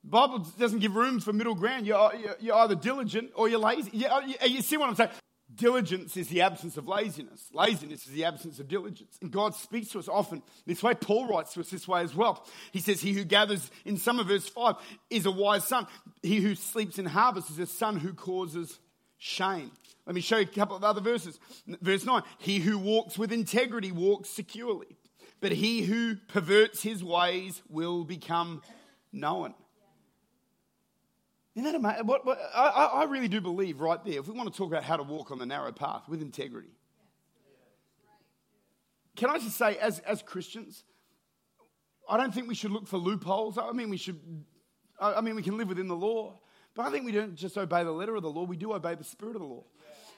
Bible 0.05 0.41
doesn't 0.59 0.81
give 0.81 0.97
room 0.97 1.21
for 1.21 1.33
middle 1.33 1.55
ground. 1.55 1.87
You're, 1.87 2.13
you're 2.41 2.57
either 2.57 2.75
diligent 2.75 3.31
or 3.35 3.49
you're 3.49 3.61
lazy. 3.61 3.91
You, 3.93 4.09
you 4.47 4.63
see 4.63 4.77
what 4.77 4.89
I'm 4.89 4.97
saying? 4.97 5.11
Diligence 5.55 6.17
is 6.17 6.29
the 6.29 6.41
absence 6.41 6.77
of 6.77 6.89
laziness. 6.89 7.49
Laziness 7.53 8.07
is 8.07 8.13
the 8.13 8.25
absence 8.25 8.59
of 8.59 8.69
diligence. 8.69 9.19
And 9.21 9.31
God 9.31 9.55
speaks 9.55 9.89
to 9.91 9.99
us 9.99 10.09
often 10.09 10.43
this 10.67 10.83
way. 10.83 10.95
Paul 10.95 11.29
writes 11.29 11.53
to 11.55 11.61
us 11.61 11.71
this 11.71 11.87
way 11.87 12.03
as 12.03 12.15
well. 12.15 12.47
He 12.73 12.81
says, 12.81 13.01
He 13.01 13.13
who 13.13 13.25
gathers 13.25 13.71
in 13.85 13.97
summer, 13.99 14.25
verse 14.25 14.49
5, 14.49 14.77
is 15.11 15.27
a 15.27 15.31
wise 15.31 15.65
son. 15.65 15.87
He 16.23 16.41
who 16.41 16.55
sleeps 16.55 16.99
in 16.99 17.07
harvest 17.07 17.51
is 17.51 17.59
a 17.59 17.67
son 17.67 17.99
who 17.99 18.15
causes 18.15 18.79
shame. 19.19 19.71
Let 20.07 20.15
me 20.15 20.21
show 20.21 20.39
you 20.39 20.45
a 20.45 20.47
couple 20.47 20.77
of 20.77 20.85
other 20.85 21.01
verses. 21.01 21.39
Verse 21.81 22.05
9 22.05 22.23
He 22.39 22.59
who 22.59 22.79
walks 22.79 23.19
with 23.19 23.33
integrity 23.33 23.93
walks 23.93 24.31
securely, 24.31 24.97
but 25.41 25.53
he 25.53 25.83
who 25.83 26.17
perverts 26.29 26.83
his 26.83 27.05
ways 27.05 27.63
will 27.69 28.05
become 28.05 28.63
known. 29.13 29.55
Isn't 31.55 31.65
that 31.65 31.75
amazing? 31.75 32.07
What, 32.07 32.25
what, 32.25 32.41
I, 32.55 32.69
I 32.69 33.05
really 33.05 33.29
do 33.29 33.41
believe 33.41 33.81
right 33.81 34.03
there, 34.05 34.19
if 34.19 34.27
we 34.27 34.35
want 34.35 34.51
to 34.51 34.57
talk 34.57 34.69
about 34.69 34.85
how 34.85 34.97
to 34.97 35.03
walk 35.03 35.31
on 35.31 35.39
the 35.39 35.47
narrow 35.47 35.73
path 35.73 36.09
with 36.09 36.23
integrity, 36.23 36.71
can 39.17 39.29
I 39.29 39.39
just 39.39 39.59
say, 39.59 39.77
as, 39.77 39.99
as 40.01 40.23
Christians, 40.23 40.85
I 42.09 42.17
don't 42.17 42.33
think 42.33 42.49
we 42.49 42.55
should 42.55 42.71
look 42.71 42.87
for 42.87 42.97
loopholes. 42.97 43.59
I 43.59 43.73
mean, 43.73 43.91
we 43.91 43.99
should, 43.99 44.19
I 44.99 45.21
mean, 45.21 45.35
we 45.35 45.43
can 45.43 45.59
live 45.59 45.69
within 45.69 45.89
the 45.89 45.97
law, 45.97 46.41
but 46.75 46.87
I 46.87 46.91
think 46.91 47.05
we 47.05 47.13
don't 47.13 47.35
just 47.35 47.59
obey 47.59 47.85
the 47.85 47.93
letter 47.93 48.17
of 48.17 48.23
the 48.23 48.31
law, 48.31 48.45
we 48.45 48.57
do 48.57 48.73
obey 48.73 48.95
the 48.95 49.05
spirit 49.05 49.37
of 49.37 49.43
the 49.43 49.49
law. 49.49 49.65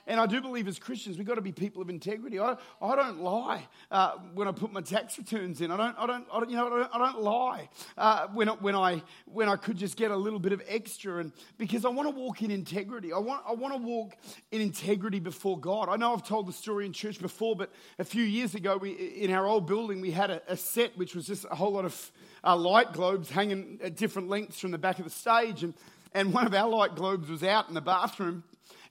And 0.06 0.20
I 0.20 0.26
do 0.26 0.40
believe 0.40 0.68
as 0.68 0.78
Christians, 0.78 1.16
we've 1.16 1.26
got 1.26 1.37
to 1.37 1.40
be 1.40 1.52
people 1.52 1.80
of 1.80 1.88
integrity. 1.88 2.38
I, 2.38 2.56
I 2.82 2.96
don't 2.96 3.20
lie 3.20 3.66
uh, 3.90 4.12
when 4.34 4.46
I 4.46 4.52
put 4.52 4.73
my 4.73 4.82
tax 4.82 5.16
returns 5.16 5.61
in. 5.61 5.70
I 5.70 5.76
don't, 5.76 5.99
I 5.99 6.06
don't, 6.06 6.26
I 6.30 6.40
don't 6.40 6.50
you 6.50 6.56
know, 6.56 6.66
I 6.66 6.70
don't, 6.70 6.94
I 6.94 6.99
don't 6.99 7.23
lie 7.23 7.68
uh, 7.96 8.26
when, 8.34 8.49
when, 8.49 8.75
I, 8.75 9.02
when 9.25 9.49
I 9.49 9.56
could 9.56 9.78
just 9.78 9.96
get 9.96 10.11
a 10.11 10.16
little 10.16 10.38
bit 10.38 10.52
of 10.52 10.62
extra. 10.68 11.18
And 11.18 11.32
because 11.56 11.84
I 11.84 11.88
want 11.88 12.08
to 12.08 12.14
walk 12.14 12.42
in 12.42 12.50
integrity. 12.50 13.12
I 13.12 13.18
want, 13.18 13.42
I 13.49 13.52
want 13.52 13.75
to 13.75 13.80
walk 13.80 14.16
in 14.52 14.61
integrity 14.61 15.20
before 15.20 15.58
God. 15.58 15.88
I 15.88 15.96
know 15.96 16.12
I've 16.12 16.26
told 16.26 16.46
the 16.46 16.52
story 16.52 16.84
in 16.84 16.92
church 16.92 17.20
before, 17.20 17.56
but 17.56 17.70
a 17.99 18.04
few 18.04 18.25
years 18.25 18.54
ago, 18.54 18.76
we, 18.76 18.92
in 18.92 19.32
our 19.32 19.46
old 19.46 19.66
building, 19.66 20.00
we 20.00 20.11
had 20.11 20.30
a, 20.30 20.42
a 20.49 20.56
set 20.56 20.96
which 20.99 21.14
was 21.14 21.26
just 21.26 21.46
a 21.50 21.54
whole 21.54 21.73
lot 21.73 21.84
of 21.84 22.12
uh, 22.44 22.54
light 22.56 22.92
globes 22.92 23.30
hanging 23.30 23.80
at 23.82 23.96
different 23.96 24.28
lengths 24.28 24.61
from 24.61 24.70
the 24.70 24.78
back 24.78 24.99
of 24.99 25.04
the 25.04 25.11
stage. 25.11 25.62
And, 25.62 25.73
and 26.12 26.32
one 26.32 26.46
of 26.46 26.54
our 26.54 26.68
light 26.68 26.94
globes 26.94 27.28
was 27.28 27.42
out 27.42 27.68
in 27.68 27.75
the 27.75 27.80
bathroom 27.80 28.44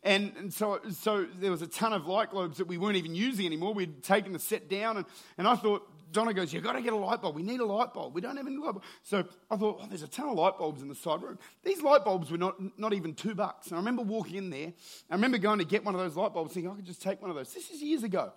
and, 0.03 0.33
and 0.37 0.53
so, 0.53 0.79
so 0.91 1.25
there 1.39 1.51
was 1.51 1.61
a 1.61 1.67
ton 1.67 1.93
of 1.93 2.07
light 2.07 2.31
globes 2.31 2.57
that 2.57 2.67
we 2.67 2.77
weren't 2.77 2.97
even 2.97 3.15
using 3.15 3.45
anymore. 3.45 3.73
We'd 3.73 4.03
taken 4.03 4.33
the 4.33 4.39
set 4.39 4.69
down, 4.69 4.97
and, 4.97 5.05
and 5.37 5.47
I 5.47 5.55
thought, 5.55 5.89
Donna 6.13 6.33
goes, 6.33 6.53
You've 6.53 6.63
got 6.63 6.73
to 6.73 6.81
get 6.81 6.93
a 6.93 6.97
light 6.97 7.21
bulb. 7.21 7.35
We 7.35 7.43
need 7.43 7.59
a 7.59 7.65
light 7.65 7.93
bulb. 7.93 8.13
We 8.13 8.21
don't 8.21 8.37
have 8.37 8.47
any 8.47 8.57
light 8.57 8.73
bulb. 8.73 8.83
So 9.01 9.25
I 9.49 9.57
thought, 9.57 9.79
Oh, 9.81 9.87
there's 9.87 10.03
a 10.03 10.07
ton 10.07 10.29
of 10.29 10.35
light 10.35 10.57
bulbs 10.57 10.81
in 10.81 10.87
the 10.87 10.95
side 10.95 11.21
room. 11.21 11.39
These 11.63 11.81
light 11.81 12.05
bulbs 12.05 12.31
were 12.31 12.37
not, 12.37 12.55
not 12.77 12.93
even 12.93 13.13
two 13.13 13.35
bucks. 13.35 13.67
And 13.67 13.75
I 13.75 13.79
remember 13.79 14.03
walking 14.03 14.35
in 14.35 14.49
there. 14.49 14.73
I 15.09 15.15
remember 15.15 15.37
going 15.39 15.59
to 15.59 15.65
get 15.65 15.83
one 15.83 15.95
of 15.95 16.01
those 16.01 16.15
light 16.15 16.33
bulbs, 16.33 16.53
thinking, 16.53 16.71
I 16.71 16.75
could 16.75 16.85
just 16.85 17.01
take 17.01 17.21
one 17.21 17.29
of 17.29 17.35
those. 17.35 17.53
This 17.53 17.71
is 17.71 17.81
years 17.81 18.03
ago. 18.03 18.31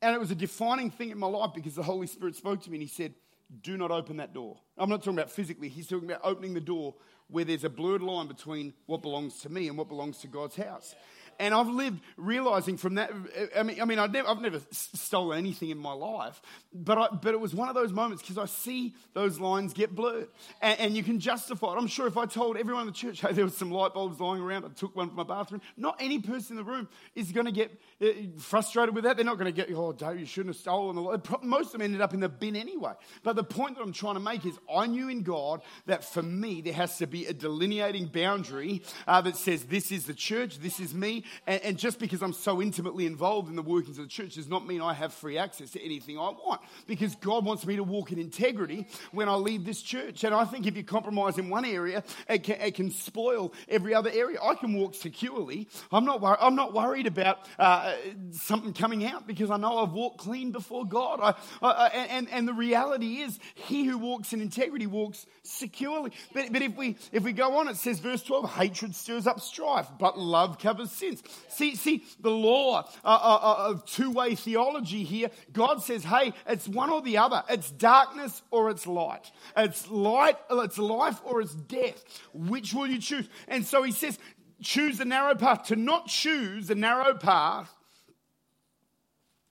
And 0.00 0.14
it 0.14 0.18
was 0.18 0.30
a 0.30 0.36
defining 0.36 0.90
thing 0.90 1.10
in 1.10 1.18
my 1.18 1.26
life 1.26 1.50
because 1.54 1.74
the 1.74 1.82
Holy 1.82 2.06
Spirit 2.06 2.36
spoke 2.36 2.62
to 2.62 2.70
me 2.70 2.76
and 2.76 2.82
He 2.82 2.88
said, 2.88 3.14
Do 3.62 3.76
not 3.76 3.90
open 3.90 4.18
that 4.18 4.32
door. 4.32 4.58
I'm 4.78 4.88
not 4.88 5.00
talking 5.00 5.18
about 5.18 5.30
physically, 5.30 5.68
He's 5.68 5.88
talking 5.88 6.08
about 6.08 6.20
opening 6.22 6.54
the 6.54 6.60
door 6.60 6.94
where 7.28 7.44
there's 7.44 7.64
a 7.64 7.70
blurred 7.70 8.02
line 8.02 8.28
between 8.28 8.72
what 8.86 9.02
belongs 9.02 9.40
to 9.40 9.48
me 9.48 9.68
and 9.68 9.76
what 9.76 9.88
belongs 9.88 10.18
to 10.18 10.26
God's 10.26 10.56
house. 10.56 10.94
And 11.38 11.54
I've 11.54 11.68
lived 11.68 12.00
realizing 12.16 12.76
from 12.76 12.96
that. 12.96 13.10
I 13.56 13.62
mean, 13.62 13.80
I 13.80 13.84
mean, 13.84 13.98
I've 13.98 14.12
never, 14.12 14.28
I've 14.28 14.40
never 14.40 14.60
stolen 14.70 15.38
anything 15.38 15.70
in 15.70 15.78
my 15.78 15.92
life, 15.92 16.40
but 16.72 16.98
I, 16.98 17.08
but 17.08 17.34
it 17.34 17.40
was 17.40 17.54
one 17.54 17.68
of 17.68 17.74
those 17.74 17.92
moments 17.92 18.22
because 18.22 18.38
I 18.38 18.46
see 18.46 18.94
those 19.14 19.40
lines 19.40 19.72
get 19.72 19.94
blurred, 19.94 20.28
and, 20.60 20.78
and, 20.80 20.96
you 20.96 21.02
can 21.02 21.20
justify 21.20 21.72
it. 21.72 21.76
I'm 21.76 21.86
sure 21.86 22.06
if 22.06 22.16
I 22.16 22.26
told 22.26 22.56
everyone 22.56 22.82
in 22.82 22.86
the 22.86 22.92
church, 22.92 23.20
hey, 23.22 23.32
there 23.32 23.44
was 23.44 23.56
some 23.56 23.70
light 23.70 23.94
bulbs 23.94 24.20
lying 24.20 24.42
around, 24.42 24.64
I 24.64 24.68
took 24.68 24.96
one 24.96 25.08
from 25.08 25.16
my 25.16 25.24
bathroom. 25.24 25.60
Not 25.76 25.96
any 26.00 26.18
person 26.18 26.58
in 26.58 26.64
the 26.64 26.70
room 26.70 26.88
is 27.14 27.32
going 27.32 27.46
to 27.46 27.52
get 27.52 27.70
uh, 28.02 28.06
frustrated 28.38 28.94
with 28.94 29.04
that. 29.04 29.16
They're 29.16 29.24
not 29.24 29.38
going 29.38 29.52
to 29.52 29.56
get, 29.66 29.74
oh, 29.74 29.92
Dave, 29.92 30.18
you 30.18 30.26
shouldn't 30.26 30.54
have 30.54 30.60
stolen. 30.60 30.96
Most 31.42 31.66
of 31.66 31.72
them 31.72 31.82
ended 31.82 32.00
up 32.00 32.14
in 32.14 32.20
the 32.20 32.28
bin 32.28 32.56
anyway. 32.56 32.92
But 33.22 33.36
the 33.36 33.44
point 33.44 33.76
that 33.76 33.82
I'm 33.82 33.92
trying 33.92 34.14
to 34.14 34.20
make 34.20 34.44
is, 34.44 34.58
I 34.74 34.86
knew 34.86 35.08
in 35.08 35.22
God 35.22 35.62
that 35.86 36.04
for 36.04 36.22
me 36.22 36.60
there 36.60 36.72
has 36.72 36.98
to 36.98 37.06
be 37.06 37.26
a 37.26 37.32
delineating 37.32 38.06
boundary 38.06 38.82
uh, 39.06 39.20
that 39.22 39.36
says 39.36 39.64
this 39.64 39.92
is 39.92 40.06
the 40.06 40.14
church, 40.14 40.58
this 40.58 40.80
is 40.80 40.94
me, 40.94 41.24
and, 41.46 41.62
and, 41.62 41.78
just 41.78 41.98
because 41.98 42.22
I'm 42.22 42.32
so 42.32 42.60
intimately 42.62 43.06
involved 43.06 43.48
in 43.48 43.56
the 43.56 43.62
workings 43.62 43.98
of 43.98 44.04
the 44.04 44.10
church 44.10 44.34
does 44.34 44.48
not 44.48 44.66
mean 44.66 44.80
I 44.80 44.94
have 44.94 45.12
free 45.12 45.38
access 45.38 45.70
to 45.72 45.84
anything 45.84 46.18
I 46.18 46.30
want. 46.30 46.60
Because 46.86 47.14
God 47.16 47.44
wants 47.44 47.66
me 47.66 47.76
to 47.76 47.82
walk 47.82 48.12
in 48.12 48.18
integrity 48.18 48.86
when 49.12 49.28
I 49.28 49.34
leave 49.34 49.64
this 49.64 49.82
church. 49.82 50.24
And 50.24 50.34
I 50.34 50.44
think 50.44 50.66
if 50.66 50.76
you 50.76 50.84
compromise 50.84 51.38
in 51.38 51.48
one 51.50 51.64
area, 51.64 52.02
it 52.28 52.42
can, 52.44 52.60
it 52.60 52.74
can 52.74 52.90
spoil 52.90 53.52
every 53.68 53.94
other 53.94 54.10
area. 54.12 54.38
I 54.42 54.54
can 54.54 54.74
walk 54.74 54.94
securely. 54.94 55.68
I'm 55.92 56.04
not, 56.04 56.20
wor- 56.20 56.42
I'm 56.42 56.54
not 56.54 56.72
worried 56.72 57.06
about 57.06 57.38
uh, 57.58 57.94
something 58.32 58.72
coming 58.72 59.04
out 59.04 59.26
because 59.26 59.50
I 59.50 59.56
know 59.56 59.78
I've 59.78 59.92
walked 59.92 60.18
clean 60.18 60.52
before 60.52 60.84
God. 60.84 61.20
I, 61.22 61.34
I, 61.62 61.88
and, 61.88 62.28
and 62.30 62.48
the 62.48 62.54
reality 62.54 63.18
is, 63.18 63.38
he 63.54 63.84
who 63.84 63.98
walks 63.98 64.32
in 64.32 64.40
integrity 64.40 64.86
walks 64.86 65.26
securely. 65.42 66.12
But, 66.32 66.52
but 66.52 66.62
if, 66.62 66.76
we, 66.76 66.96
if 67.12 67.22
we 67.22 67.32
go 67.32 67.58
on, 67.58 67.68
it 67.68 67.76
says, 67.76 68.00
verse 68.00 68.22
12, 68.22 68.52
hatred 68.54 68.94
stirs 68.94 69.26
up 69.26 69.40
strife, 69.40 69.88
but 69.98 70.18
love 70.18 70.58
covers 70.58 70.90
sins. 71.16 71.44
See, 71.48 71.76
see 71.76 72.04
the 72.20 72.30
law 72.30 72.80
uh, 72.80 72.82
uh, 73.04 73.08
uh, 73.08 73.70
of 73.70 73.86
two 73.86 74.10
way 74.10 74.34
theology 74.34 75.04
here. 75.04 75.30
God 75.52 75.82
says, 75.82 76.04
hey, 76.04 76.32
it's 76.46 76.68
one 76.68 76.90
or 76.90 77.02
the 77.02 77.18
other. 77.18 77.42
It's 77.48 77.70
darkness 77.70 78.42
or 78.50 78.70
it's 78.70 78.86
light. 78.86 79.30
It's 79.56 79.90
light, 79.90 80.36
it's 80.50 80.78
life 80.78 81.20
or 81.24 81.40
it's 81.40 81.54
death. 81.54 82.04
Which 82.32 82.74
will 82.74 82.86
you 82.86 82.98
choose? 82.98 83.28
And 83.48 83.66
so 83.66 83.82
he 83.82 83.92
says, 83.92 84.18
choose 84.62 84.98
the 84.98 85.04
narrow 85.04 85.34
path. 85.34 85.64
To 85.68 85.76
not 85.76 86.08
choose 86.08 86.66
the 86.66 86.74
narrow 86.74 87.14
path 87.14 87.70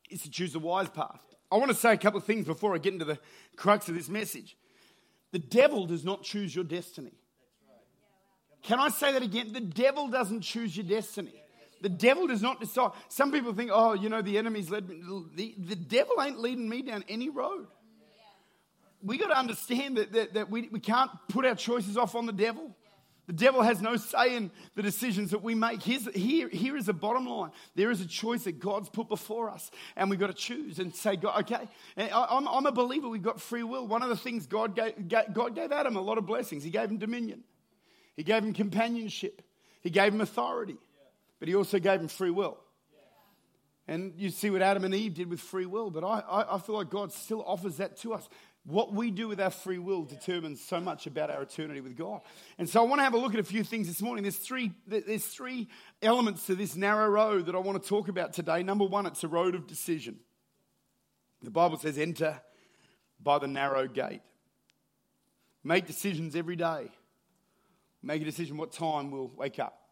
is 0.10 0.22
to 0.24 0.30
choose 0.30 0.54
the 0.54 0.60
wise 0.60 0.90
path. 0.90 1.22
I 1.52 1.58
want 1.58 1.70
to 1.70 1.78
say 1.78 1.94
a 1.94 1.98
couple 1.98 2.18
of 2.18 2.26
things 2.26 2.46
before 2.46 2.74
I 2.74 2.80
get 2.80 2.94
into 2.94 3.06
the 3.06 3.20
crux 3.56 3.88
of 3.88 3.96
this 3.96 4.10
message. 4.10 4.58
The 5.32 5.40
devil 5.40 5.86
does 5.86 6.04
not 6.04 6.24
choose 6.24 6.56
your 6.56 6.64
destiny. 6.64 7.14
Can 8.64 8.80
I 8.80 8.90
say 8.90 9.12
that 9.12 9.22
again? 9.22 9.54
The 9.54 9.62
devil 9.62 10.08
doesn't 10.08 10.42
choose 10.42 10.76
your 10.76 10.86
destiny. 10.86 11.34
The 11.86 11.89
devil 11.89 12.25
does 12.25 12.42
not 12.42 12.60
decide. 12.60 12.94
Some 13.10 13.32
people 13.32 13.54
think, 13.54 13.70
oh, 13.72 13.94
you 13.94 14.10
know, 14.10 14.24
the 14.24 14.39
enemy's 14.39 14.72
led 14.72 14.89
me. 14.89 15.04
The, 15.36 15.54
the 15.56 15.75
devil 15.75 16.20
ain't 16.20 16.39
leading 16.39 16.68
me 16.68 16.82
down 16.82 17.06
any 17.08 17.30
road. 17.30 17.68
We 19.04 19.20
got 19.20 19.27
to 19.27 19.38
understand 19.38 19.98
that, 19.98 20.12
that, 20.13 20.34
that 20.34 20.50
we, 20.50 20.68
we 20.70 20.80
can't 20.80 21.12
put 21.30 21.46
our 21.46 21.54
choices 21.54 21.96
off 21.96 22.15
on 22.15 22.25
the 22.25 22.34
devil. 22.34 22.75
The 23.27 23.34
devil 23.34 23.62
has 23.62 23.84
no 23.84 23.98
say 23.98 24.36
in 24.36 24.50
the 24.74 24.82
decisions 24.82 25.30
that 25.30 25.44
we 25.44 25.54
make. 25.54 25.84
Here's, 25.84 26.12
here, 26.15 26.50
here 26.50 26.75
is 26.75 26.89
a 26.89 26.94
bottom 26.94 27.27
line. 27.27 27.51
There 27.75 27.92
is 27.92 28.01
a 28.01 28.08
choice 28.08 28.46
that 28.46 28.58
God's 28.60 28.89
put 28.89 29.08
before 29.08 29.51
us, 29.51 29.70
and 29.96 30.10
we've 30.10 30.20
got 30.20 30.27
to 30.27 30.34
choose 30.34 30.80
and 30.80 30.92
say, 30.96 31.15
God, 31.15 31.42
okay. 31.42 31.68
And 31.98 32.10
I, 32.10 32.36
am 32.36 32.48
I'm 32.48 32.65
a 32.65 32.72
believer. 32.72 33.10
We've 33.10 33.22
got 33.22 33.39
free 33.39 33.62
will. 33.62 33.86
One 33.86 34.01
of 34.01 34.10
the 34.10 34.18
things 34.18 34.48
God 34.48 34.75
gave, 34.75 35.08
God 35.08 35.54
gave 35.54 35.72
Adam 35.72 35.98
a 35.98 36.01
lot 36.01 36.18
of 36.18 36.25
blessings. 36.25 36.63
He 36.63 36.72
gave 36.72 36.89
him 36.89 36.98
dominion, 36.98 37.44
He 38.18 38.24
gave 38.24 38.44
him 38.44 38.54
companionship, 38.54 39.44
He 39.84 39.92
gave 39.92 40.15
him 40.15 40.22
authority 40.22 40.80
but 41.46 41.50
he 41.50 41.56
also 41.56 41.78
gave 41.78 42.00
them 42.00 42.08
free 42.08 42.32
will. 42.32 42.58
And 43.88 44.14
you 44.18 44.32
see 44.32 44.50
what 44.50 44.64
Adam 44.64 44.84
and 44.84 44.96
Eve 44.96 45.14
did 45.14 45.30
with 45.30 45.40
free 45.40 45.68
will, 45.68 45.92
but 45.92 46.04
I, 46.04 46.22
I, 46.22 46.56
I 46.56 46.58
feel 46.58 46.74
like 46.74 46.90
God 46.90 47.14
still 47.14 47.44
offers 47.46 47.78
that 47.78 47.98
to 47.98 48.16
us. 48.16 48.28
What 48.66 48.96
we 48.96 49.12
do 49.12 49.28
with 49.28 49.40
our 49.40 49.52
free 49.52 49.78
will 49.78 50.06
determines 50.06 50.60
so 50.60 50.80
much 50.80 51.06
about 51.06 51.30
our 51.30 51.44
eternity 51.44 51.82
with 51.82 51.96
God. 51.96 52.22
And 52.58 52.68
so 52.68 52.84
I 52.84 52.88
want 52.88 52.98
to 52.98 53.04
have 53.04 53.14
a 53.14 53.20
look 53.20 53.36
at 53.36 53.40
a 53.40 53.44
few 53.44 53.64
things 53.64 53.86
this 53.86 54.02
morning. 54.02 54.24
There's 54.24 54.38
three, 54.38 54.72
there's 54.88 55.28
three 55.28 55.68
elements 56.02 56.48
to 56.48 56.56
this 56.56 56.75
narrow 56.75 57.10
road 57.10 57.46
that 57.46 57.54
I 57.54 57.60
want 57.60 57.80
to 57.80 57.88
talk 57.88 58.08
about 58.08 58.34
today. 58.34 58.64
Number 58.64 58.86
one, 58.86 59.06
it's 59.06 59.24
a 59.24 59.28
road 59.28 59.54
of 59.54 59.68
decision. 59.68 60.18
The 61.44 61.52
Bible 61.52 61.78
says, 61.78 62.00
enter 62.00 62.42
by 63.22 63.38
the 63.38 63.48
narrow 63.48 63.88
gate. 63.88 64.24
Make 65.64 65.86
decisions 65.86 66.36
every 66.36 66.56
day. 66.56 66.90
Make 68.02 68.24
a 68.24 68.25
decision 68.25 68.58
what 68.58 68.72
time 68.72 69.12
we'll 69.12 69.32
wake 69.38 69.60
up 69.60 69.85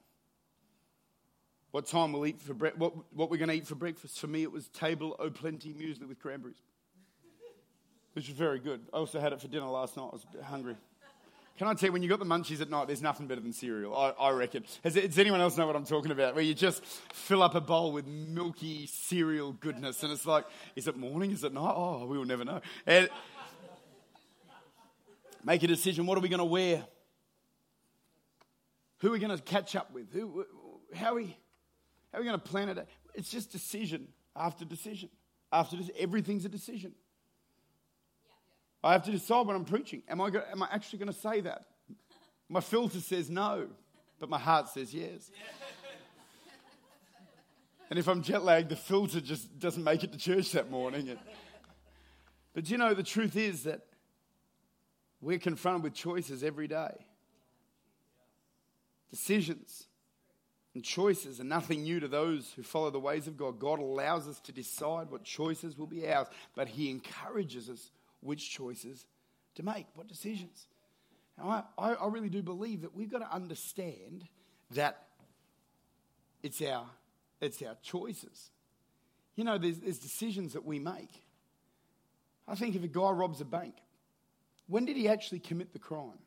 what 1.74 1.88
time 1.88 2.14
we'll 2.14 2.28
eat 2.28 2.40
for 2.40 2.54
bre- 2.54 2.68
what, 2.78 2.94
what 3.16 3.32
we're 3.32 3.38
going 3.38 3.50
to 3.50 3.56
eat 3.56 3.66
for 3.66 3.74
breakfast. 3.74 4.20
For 4.20 4.28
me, 4.28 4.44
it 4.44 4.52
was 4.52 4.68
table 4.68 5.16
o' 5.18 5.32
plenty 5.32 5.74
muesli 5.74 6.08
with 6.08 6.20
cranberries, 6.20 6.62
which 8.14 8.28
was 8.28 8.38
very 8.38 8.60
good. 8.60 8.82
I 8.94 8.98
also 8.98 9.20
had 9.20 9.34
it 9.34 9.42
for 9.42 9.48
dinner 9.48 9.66
last 9.66 9.98
night. 9.98 10.10
I 10.12 10.16
was 10.16 10.26
hungry. 10.44 10.76
Can 11.58 11.68
I 11.68 11.74
tell 11.74 11.88
you, 11.88 11.94
when 11.94 12.04
you 12.04 12.10
got 12.10 12.20
the 12.20 12.26
munchies 12.26 12.62
at 12.62 12.70
night, 12.70 12.86
there's 12.86 13.02
nothing 13.02 13.26
better 13.26 13.42
than 13.42 13.54
cereal, 13.54 13.96
I, 13.96 14.10
I 14.10 14.30
reckon. 14.32 14.66
Has, 14.84 14.94
does 14.94 15.18
anyone 15.18 15.42
else 15.42 15.58
know 15.58 15.66
what 15.66 15.76
I'm 15.76 15.86
talking 15.86 16.12
about? 16.12 16.36
Where 16.36 16.44
you 16.44 16.54
just 16.54 16.86
fill 16.86 17.42
up 17.42 17.56
a 17.56 17.62
bowl 17.62 17.92
with 17.92 18.06
milky 18.06 18.86
cereal 18.86 19.54
goodness, 19.54 20.04
and 20.04 20.12
it's 20.12 20.28
like, 20.28 20.46
is 20.76 20.88
it 20.88 20.96
morning? 20.96 21.32
Is 21.32 21.44
it 21.44 21.54
night? 21.54 21.74
Oh, 21.76 22.06
we 22.06 22.20
will 22.20 22.26
never 22.26 22.46
know. 22.46 22.62
And 22.86 23.10
make 25.44 25.64
a 25.64 25.68
decision. 25.68 26.06
What 26.06 26.20
are 26.20 26.22
we 26.22 26.30
going 26.30 26.38
to 26.38 26.46
wear? 26.46 26.84
Who 29.00 29.08
are 29.08 29.12
we 29.12 29.20
going 29.20 29.36
to 29.36 29.44
catch 29.44 29.76
up 29.76 29.92
with? 29.92 30.14
Who, 30.14 30.46
how 30.94 31.14
are 31.14 31.16
we? 31.16 31.36
How 32.14 32.20
are 32.20 32.22
we 32.22 32.28
going 32.28 32.40
to 32.40 32.46
plan 32.48 32.70
it? 32.70 32.88
It's 33.16 33.32
just 33.32 33.52
decision 33.52 34.08
after 34.36 34.66
decision. 34.66 35.10
After 35.52 35.76
this, 35.76 35.90
everything's 35.98 36.46
a 36.46 36.50
decision. 36.50 36.94
I 38.84 38.92
have 38.94 39.04
to 39.06 39.12
decide 39.12 39.48
when 39.48 39.56
I'm 39.56 39.66
preaching. 39.66 40.04
Am 40.08 40.22
I, 40.22 40.30
go, 40.30 40.44
am 40.52 40.62
I 40.62 40.68
actually 40.72 41.00
going 41.00 41.12
to 41.12 41.20
say 41.20 41.42
that? 41.42 41.66
My 42.50 42.60
filter 42.60 43.00
says 43.00 43.30
no, 43.30 43.68
but 44.20 44.30
my 44.30 44.38
heart 44.38 44.70
says 44.70 44.94
yes. 44.94 45.32
and 47.90 47.98
if 47.98 48.08
I'm 48.08 48.22
jet 48.22 48.44
lagged, 48.44 48.70
the 48.70 48.76
filter 48.76 49.20
just 49.20 49.58
doesn't 49.58 49.84
make 49.84 50.04
it 50.04 50.12
to 50.12 50.18
church 50.18 50.52
that 50.52 50.70
morning. 50.70 51.18
but 52.54 52.70
you 52.70 52.78
know, 52.78 52.94
the 52.94 53.04
truth 53.04 53.36
is 53.36 53.64
that 53.64 53.82
we're 55.22 55.40
confronted 55.40 55.84
with 55.84 55.94
choices 55.94 56.44
every 56.44 56.68
day, 56.68 56.94
decisions. 59.10 59.88
And 60.76 60.84
choices 60.84 61.40
are 61.40 61.44
nothing 61.44 61.84
new 61.84 62.00
to 62.00 62.08
those 62.08 62.52
who 62.56 62.64
follow 62.64 62.90
the 62.90 63.00
ways 63.00 63.28
of 63.28 63.38
God. 63.38 63.60
God 63.60 63.80
allows 63.80 64.28
us 64.28 64.40
to 64.42 64.52
decide 64.52 65.12
what 65.12 65.24
choices 65.24 65.78
will 65.78 65.88
be 65.88 66.08
ours, 66.12 66.28
but 66.56 66.68
He 66.68 66.90
encourages 66.90 67.70
us 67.70 67.92
which 68.22 68.50
choices 68.50 69.06
to 69.56 69.64
make, 69.64 69.86
what 69.96 70.08
decisions. 70.08 70.68
Now, 71.38 71.66
I, 71.78 71.94
I 71.94 72.08
really 72.08 72.30
do 72.30 72.42
believe 72.42 72.82
that 72.82 72.96
we've 72.96 73.12
got 73.12 73.20
to 73.20 73.32
understand 73.32 74.28
that 74.72 75.04
it's 76.42 76.62
our, 76.62 76.86
it's 77.40 77.62
our 77.62 77.76
choices. 77.84 78.50
You 79.36 79.44
know, 79.44 79.58
there's, 79.58 79.80
there's 79.80 80.00
decisions 80.00 80.54
that 80.54 80.66
we 80.66 80.80
make. 80.80 81.10
I 82.48 82.56
think 82.56 82.76
if 82.76 82.84
a 82.84 82.88
guy 82.88 83.10
robs 83.12 83.42
a 83.42 83.46
bank, 83.46 83.76
when 84.68 84.86
did 84.86 84.98
he 84.98 85.08
actually 85.08 85.40
commit 85.40 85.74
the 85.74 85.80
crime? 85.80 86.20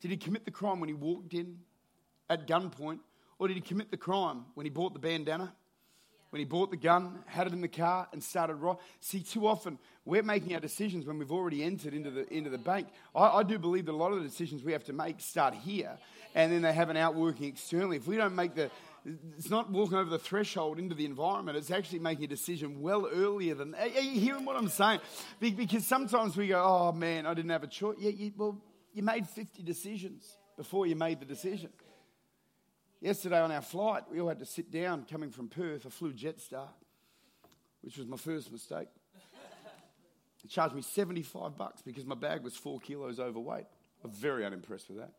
Did 0.00 0.10
he 0.10 0.16
commit 0.16 0.44
the 0.44 0.50
crime 0.50 0.80
when 0.80 0.88
he 0.88 0.94
walked 0.94 1.32
in 1.32 1.58
at 2.28 2.46
gunpoint 2.46 2.98
or 3.38 3.48
did 3.48 3.56
he 3.56 3.60
commit 3.60 3.90
the 3.90 3.96
crime 3.96 4.44
when 4.54 4.66
he 4.66 4.70
bought 4.70 4.92
the 4.92 4.98
bandana? 4.98 5.52
When 6.30 6.40
he 6.40 6.44
bought 6.44 6.72
the 6.72 6.76
gun, 6.76 7.20
had 7.26 7.46
it 7.46 7.52
in 7.52 7.60
the 7.60 7.68
car, 7.68 8.08
and 8.12 8.20
started 8.20 8.56
right. 8.56 8.76
See, 8.98 9.20
too 9.20 9.46
often 9.46 9.78
we're 10.04 10.24
making 10.24 10.52
our 10.54 10.60
decisions 10.60 11.06
when 11.06 11.16
we've 11.18 11.30
already 11.30 11.62
entered 11.62 11.94
into 11.94 12.10
the 12.10 12.32
into 12.34 12.50
the 12.50 12.58
bank. 12.58 12.88
I, 13.14 13.28
I 13.28 13.42
do 13.44 13.56
believe 13.56 13.86
that 13.86 13.92
a 13.92 13.96
lot 13.96 14.10
of 14.10 14.18
the 14.18 14.28
decisions 14.28 14.64
we 14.64 14.72
have 14.72 14.82
to 14.84 14.92
make 14.92 15.20
start 15.20 15.54
here, 15.54 15.96
and 16.34 16.50
then 16.50 16.62
they 16.62 16.72
have 16.72 16.90
an 16.90 16.96
outworking 16.96 17.46
externally. 17.46 17.98
If 17.98 18.08
we 18.08 18.16
don't 18.16 18.34
make 18.34 18.56
the 18.56 18.68
it's 19.36 19.50
not 19.50 19.70
walking 19.70 19.98
over 19.98 20.08
the 20.08 20.18
threshold 20.18 20.78
into 20.78 20.94
the 20.94 21.04
environment. 21.04 21.58
It's 21.58 21.70
actually 21.70 21.98
making 21.98 22.24
a 22.24 22.28
decision 22.28 22.80
well 22.80 23.06
earlier 23.06 23.54
than. 23.54 23.74
Are 23.74 23.86
you 23.86 24.18
hearing 24.18 24.44
what 24.44 24.56
I'm 24.56 24.68
saying? 24.68 25.00
Because 25.40 25.86
sometimes 25.86 26.36
we 26.36 26.48
go, 26.48 26.62
"Oh 26.62 26.92
man, 26.92 27.26
I 27.26 27.34
didn't 27.34 27.50
have 27.50 27.64
a 27.64 27.68
choice." 27.68 27.96
Yeah, 27.98 28.10
you, 28.10 28.32
well, 28.36 28.58
you 28.92 29.02
made 29.02 29.28
50 29.28 29.62
decisions 29.62 30.38
before 30.56 30.86
you 30.86 30.96
made 30.96 31.20
the 31.20 31.26
decision. 31.26 31.70
Yesterday 33.00 33.40
on 33.40 33.52
our 33.52 33.62
flight, 33.62 34.04
we 34.10 34.20
all 34.20 34.28
had 34.28 34.38
to 34.38 34.46
sit 34.46 34.70
down 34.70 35.04
coming 35.10 35.30
from 35.30 35.48
Perth. 35.48 35.84
I 35.86 35.90
flew 35.90 36.12
Jetstar, 36.12 36.68
which 37.82 37.98
was 37.98 38.06
my 38.06 38.16
first 38.16 38.50
mistake. 38.50 38.88
It 40.44 40.50
charged 40.50 40.74
me 40.74 40.82
75 40.82 41.56
bucks 41.56 41.82
because 41.82 42.04
my 42.04 42.14
bag 42.14 42.42
was 42.42 42.54
four 42.54 42.78
kilos 42.78 43.18
overweight. 43.18 43.64
I'm 44.04 44.10
very 44.10 44.44
unimpressed 44.44 44.88
with 44.88 44.98
that. 44.98 45.12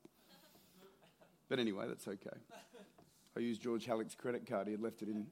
But 1.49 1.59
anyway, 1.59 1.85
that's 1.87 2.07
okay. 2.07 2.37
I 3.35 3.39
used 3.39 3.61
George 3.61 3.85
Halleck's 3.85 4.15
credit 4.15 4.47
card. 4.47 4.67
He 4.67 4.71
had 4.71 4.81
left 4.81 5.01
it 5.01 5.09
in. 5.09 5.27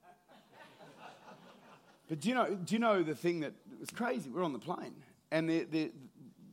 But 2.09 2.19
do 2.19 2.29
you 2.29 2.35
know, 2.35 2.55
do 2.55 2.75
you 2.75 2.79
know 2.79 3.01
the 3.01 3.15
thing 3.15 3.39
that 3.41 3.53
was 3.79 3.89
crazy? 3.89 4.29
We're 4.29 4.43
on 4.43 4.53
the 4.53 4.59
plane 4.59 4.93
and 5.31 5.49
the, 5.49 5.63
the, 5.63 5.91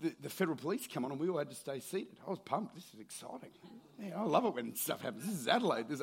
the, 0.00 0.14
the 0.22 0.30
federal 0.30 0.56
police 0.56 0.86
come 0.86 1.04
on 1.04 1.10
and 1.10 1.20
we 1.20 1.28
all 1.28 1.38
had 1.38 1.50
to 1.50 1.56
stay 1.56 1.80
seated. 1.80 2.18
I 2.26 2.30
was 2.30 2.38
pumped. 2.38 2.74
This 2.74 2.84
is 2.94 3.00
exciting. 3.00 3.50
Yeah, 4.00 4.20
I 4.20 4.24
love 4.24 4.46
it 4.46 4.54
when 4.54 4.74
stuff 4.76 5.02
happens. 5.02 5.26
This 5.26 5.34
is 5.34 5.48
Adelaide. 5.48 5.88
There's, 5.88 6.02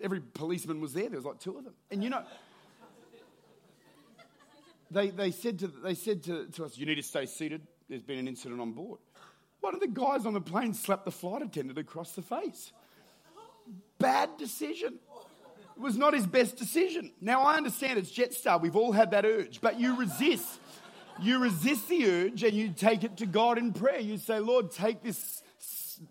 every 0.00 0.20
policeman 0.20 0.80
was 0.80 0.92
there. 0.94 1.08
There 1.08 1.18
was 1.18 1.24
like 1.24 1.40
two 1.40 1.58
of 1.58 1.64
them. 1.64 1.74
And 1.90 2.02
you 2.02 2.10
know, 2.10 2.22
they, 4.90 5.10
they 5.10 5.30
said, 5.30 5.58
to, 5.60 5.66
they 5.66 5.94
said 5.94 6.22
to, 6.24 6.46
to 6.46 6.64
us, 6.64 6.78
you 6.78 6.86
need 6.86 6.96
to 6.96 7.02
stay 7.02 7.26
seated. 7.26 7.62
There's 7.88 8.02
been 8.02 8.18
an 8.18 8.28
incident 8.28 8.60
on 8.60 8.72
board. 8.72 9.00
One 9.60 9.74
of 9.74 9.80
the 9.80 9.88
guys 9.88 10.26
on 10.26 10.34
the 10.34 10.40
plane 10.40 10.74
slapped 10.74 11.04
the 11.04 11.10
flight 11.10 11.42
attendant 11.42 11.78
across 11.78 12.12
the 12.12 12.22
face. 12.22 12.72
Bad 13.98 14.36
decision. 14.38 14.98
It 15.76 15.82
was 15.82 15.96
not 15.96 16.14
his 16.14 16.26
best 16.26 16.56
decision. 16.56 17.12
Now, 17.20 17.42
I 17.42 17.56
understand 17.56 17.98
it's 17.98 18.12
Jetstar. 18.12 18.60
We've 18.60 18.76
all 18.76 18.92
had 18.92 19.10
that 19.10 19.24
urge, 19.24 19.60
but 19.60 19.80
you 19.80 19.96
resist. 19.96 20.60
You 21.20 21.38
resist 21.38 21.88
the 21.88 22.06
urge 22.06 22.44
and 22.44 22.52
you 22.52 22.70
take 22.70 23.02
it 23.02 23.16
to 23.18 23.26
God 23.26 23.58
in 23.58 23.72
prayer. 23.72 24.00
You 24.00 24.18
say, 24.18 24.38
Lord, 24.38 24.70
take 24.70 25.02
this 25.02 25.42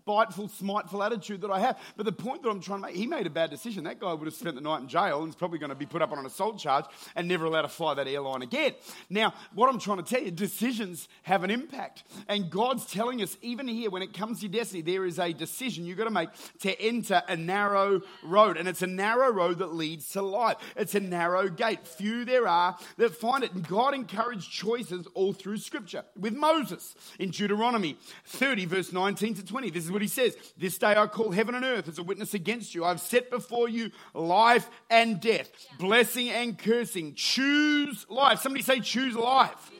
spiteful, 0.02 0.48
smiteful 0.48 1.02
attitude 1.02 1.40
that 1.42 1.50
I 1.50 1.60
have. 1.60 1.78
But 1.96 2.06
the 2.06 2.12
point 2.12 2.42
that 2.42 2.50
I'm 2.50 2.60
trying 2.60 2.80
to 2.80 2.86
make, 2.86 2.96
he 2.96 3.06
made 3.06 3.26
a 3.26 3.30
bad 3.30 3.50
decision. 3.50 3.84
That 3.84 4.00
guy 4.00 4.12
would 4.12 4.26
have 4.26 4.34
spent 4.34 4.54
the 4.54 4.60
night 4.60 4.80
in 4.80 4.88
jail 4.88 5.22
and 5.22 5.28
is 5.28 5.36
probably 5.36 5.58
going 5.58 5.70
to 5.70 5.76
be 5.76 5.86
put 5.86 6.02
up 6.02 6.12
on 6.12 6.18
an 6.18 6.26
assault 6.26 6.58
charge 6.58 6.84
and 7.14 7.28
never 7.28 7.44
allowed 7.44 7.62
to 7.62 7.68
fly 7.68 7.94
that 7.94 8.08
airline 8.08 8.42
again. 8.42 8.72
Now, 9.10 9.34
what 9.54 9.68
I'm 9.68 9.78
trying 9.78 9.98
to 9.98 10.02
tell 10.02 10.22
you, 10.22 10.30
decisions 10.30 11.08
have 11.22 11.44
an 11.44 11.50
impact. 11.50 12.04
And 12.28 12.50
God's 12.50 12.86
telling 12.86 13.22
us, 13.22 13.36
even 13.42 13.68
here, 13.68 13.90
when 13.90 14.02
it 14.02 14.12
comes 14.12 14.40
to 14.40 14.48
destiny, 14.48 14.82
there 14.82 15.04
is 15.04 15.18
a 15.18 15.32
decision 15.32 15.84
you've 15.84 15.98
got 15.98 16.04
to 16.04 16.10
make 16.10 16.30
to 16.60 16.80
enter 16.80 17.22
a 17.28 17.36
narrow 17.36 18.02
road. 18.22 18.56
And 18.56 18.68
it's 18.68 18.82
a 18.82 18.86
narrow 18.86 19.32
road 19.32 19.58
that 19.58 19.74
leads 19.74 20.10
to 20.10 20.22
life. 20.22 20.56
It's 20.76 20.94
a 20.94 21.00
narrow 21.00 21.48
gate. 21.48 21.86
Few 21.86 22.24
there 22.24 22.48
are 22.48 22.76
that 22.96 23.14
find 23.14 23.44
it. 23.44 23.52
And 23.52 23.66
God 23.66 23.94
encouraged 23.94 24.50
choices 24.50 25.06
all 25.14 25.32
through 25.32 25.58
Scripture. 25.58 26.04
With 26.18 26.34
Moses 26.34 26.94
in 27.18 27.30
Deuteronomy 27.30 27.98
30, 28.26 28.66
verse 28.66 28.92
19 28.92 29.34
to 29.34 29.44
20. 29.44 29.70
This 29.84 29.90
is 29.90 29.92
what 29.92 30.00
he 30.00 30.08
says 30.08 30.34
This 30.56 30.78
day 30.78 30.96
I 30.96 31.06
call 31.06 31.30
heaven 31.30 31.54
and 31.54 31.62
earth 31.62 31.88
as 31.88 31.98
a 31.98 32.02
witness 32.02 32.32
against 32.32 32.74
you. 32.74 32.86
I've 32.86 33.02
set 33.02 33.28
before 33.30 33.68
you 33.68 33.90
life 34.14 34.70
and 34.88 35.20
death, 35.20 35.50
blessing 35.78 36.30
and 36.30 36.58
cursing. 36.58 37.12
Choose 37.14 38.06
life. 38.08 38.40
Somebody 38.40 38.62
say, 38.62 38.80
choose 38.80 39.14
life. 39.14 39.70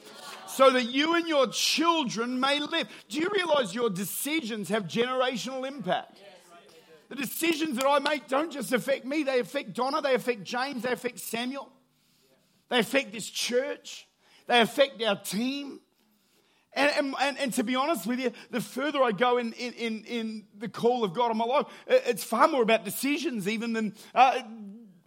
So 0.46 0.68
that 0.73 0.84
you 0.84 1.14
and 1.14 1.26
your 1.26 1.46
children 1.46 2.38
may 2.38 2.61
live. 2.61 2.87
Do 3.08 3.18
you 3.18 3.30
realize 3.34 3.75
your 3.75 3.88
decisions 3.88 4.68
have 4.68 4.84
generational 4.84 5.66
impact? 5.66 6.20
The 7.08 7.16
decisions 7.16 7.78
that 7.78 7.87
I 7.87 7.99
make 7.99 8.28
don't 8.28 8.52
just 8.52 8.75
affect 8.75 9.06
me, 9.06 9.23
they 9.23 9.40
affect 9.40 9.73
Donna, 9.73 10.02
they 10.02 10.14
affect 10.14 10.44
James, 10.44 10.82
they 10.82 10.92
affect 10.92 11.18
Samuel, 11.18 11.73
they 12.68 12.80
affect 12.80 13.11
this 13.11 13.30
church, 13.30 14.06
they 14.49 14.61
affect 14.61 15.02
our 15.02 15.16
team. 15.16 15.80
And, 16.75 17.14
and, 17.21 17.38
and, 17.38 17.52
to 17.54 17.62
be 17.62 17.76
honest 17.76 18.07
with 18.07 18.19
you, 18.19 18.33
the 18.50 18.61
further 18.61 19.02
I 19.02 19.12
go 19.12 19.38
in, 19.38 19.52
in, 19.52 20.04
in, 20.04 20.45
the 20.59 20.69
call 20.69 21.04
of 21.04 21.14
God 21.14 21.31
on 21.31 21.37
my 21.37 21.45
life, 21.45 21.66
it's 21.87 22.25
far 22.25 22.49
more 22.49 22.62
about 22.62 22.85
decisions 22.85 23.47
even 23.47 23.75
than 23.75 23.95
uh, 24.14 24.40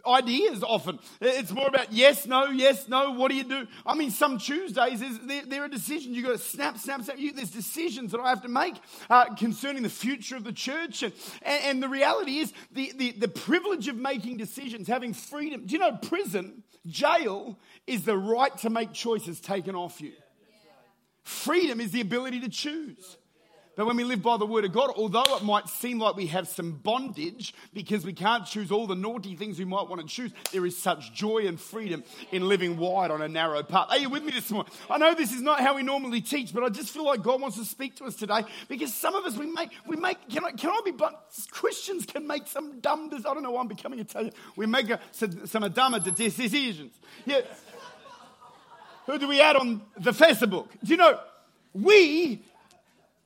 ideas 0.06 0.62
often. 0.62 0.98
It's 1.20 1.52
more 1.52 1.68
about 1.68 1.92
yes, 1.92 2.26
no, 2.26 2.46
yes, 2.46 2.88
no, 2.88 3.12
what 3.12 3.30
do 3.30 3.36
you 3.36 3.44
do? 3.44 3.66
I 3.84 3.94
mean, 3.94 4.10
some 4.10 4.38
Tuesdays, 4.38 5.00
there, 5.26 5.44
there 5.46 5.64
are 5.64 5.68
decisions. 5.68 6.16
You've 6.16 6.26
got 6.26 6.32
to 6.32 6.38
snap, 6.38 6.78
snap, 6.78 7.02
snap. 7.02 7.18
You, 7.18 7.32
there's 7.32 7.50
decisions 7.50 8.12
that 8.12 8.20
I 8.20 8.30
have 8.30 8.42
to 8.42 8.48
make 8.48 8.74
uh, 9.10 9.34
concerning 9.34 9.82
the 9.82 9.90
future 9.90 10.36
of 10.36 10.44
the 10.44 10.52
church. 10.52 11.02
And, 11.02 11.14
and, 11.42 11.82
the 11.82 11.88
reality 11.88 12.38
is 12.38 12.52
the, 12.72 12.92
the, 12.96 13.12
the 13.12 13.28
privilege 13.28 13.88
of 13.88 13.96
making 13.96 14.36
decisions, 14.36 14.88
having 14.88 15.12
freedom. 15.12 15.66
Do 15.66 15.72
you 15.72 15.78
know 15.78 15.96
prison, 15.96 16.62
jail, 16.86 17.58
is 17.86 18.04
the 18.04 18.16
right 18.16 18.56
to 18.58 18.70
make 18.70 18.92
choices 18.92 19.40
taken 19.40 19.74
off 19.74 20.00
you? 20.00 20.12
Freedom 21.28 21.78
is 21.78 21.90
the 21.90 22.00
ability 22.00 22.40
to 22.40 22.48
choose. 22.48 23.18
But 23.76 23.86
when 23.86 23.96
we 23.96 24.02
live 24.02 24.22
by 24.22 24.38
the 24.38 24.46
word 24.46 24.64
of 24.64 24.72
God, 24.72 24.92
although 24.96 25.36
it 25.36 25.44
might 25.44 25.68
seem 25.68 25.98
like 25.98 26.16
we 26.16 26.26
have 26.28 26.48
some 26.48 26.72
bondage 26.72 27.54
because 27.74 28.04
we 28.04 28.14
can't 28.14 28.46
choose 28.46 28.72
all 28.72 28.86
the 28.86 28.94
naughty 28.94 29.36
things 29.36 29.58
we 29.58 29.66
might 29.66 29.86
want 29.88 30.00
to 30.00 30.06
choose, 30.06 30.32
there 30.52 30.64
is 30.64 30.76
such 30.76 31.12
joy 31.12 31.46
and 31.46 31.60
freedom 31.60 32.02
in 32.32 32.48
living 32.48 32.78
wide 32.78 33.10
on 33.10 33.20
a 33.20 33.28
narrow 33.28 33.62
path. 33.62 33.88
Are 33.90 33.98
you 33.98 34.08
with 34.08 34.24
me 34.24 34.32
this 34.32 34.50
morning? 34.50 34.72
I 34.88 34.96
know 34.96 35.14
this 35.14 35.32
is 35.32 35.42
not 35.42 35.60
how 35.60 35.76
we 35.76 35.82
normally 35.82 36.22
teach, 36.22 36.54
but 36.54 36.64
I 36.64 36.70
just 36.70 36.94
feel 36.94 37.04
like 37.04 37.22
God 37.22 37.42
wants 37.42 37.58
to 37.58 37.64
speak 37.66 37.94
to 37.96 38.04
us 38.04 38.16
today 38.16 38.40
because 38.66 38.94
some 38.94 39.14
of 39.14 39.26
us, 39.26 39.36
we 39.36 39.52
make, 39.52 39.68
we 39.86 39.96
make 39.96 40.16
can 40.30 40.46
I, 40.46 40.52
can 40.52 40.70
I 40.70 40.80
be 40.82 40.92
blunt? 40.92 41.16
Christians 41.50 42.06
can 42.06 42.26
make 42.26 42.46
some 42.46 42.80
dumb, 42.80 43.10
I 43.12 43.18
don't 43.34 43.42
know 43.42 43.50
why 43.50 43.60
I'm 43.60 43.68
becoming 43.68 43.98
Italian. 43.98 44.32
We 44.56 44.64
make 44.64 44.88
a, 44.88 44.98
some 45.12 45.70
dumb 45.70 46.00
decisions. 46.14 46.98
Yeah. 47.26 47.42
Who 49.08 49.18
do 49.18 49.26
we 49.26 49.40
add 49.40 49.56
on 49.56 49.80
the 49.98 50.10
Facebook? 50.10 50.68
Do 50.84 50.90
you 50.90 50.98
know, 50.98 51.18
we, 51.72 52.42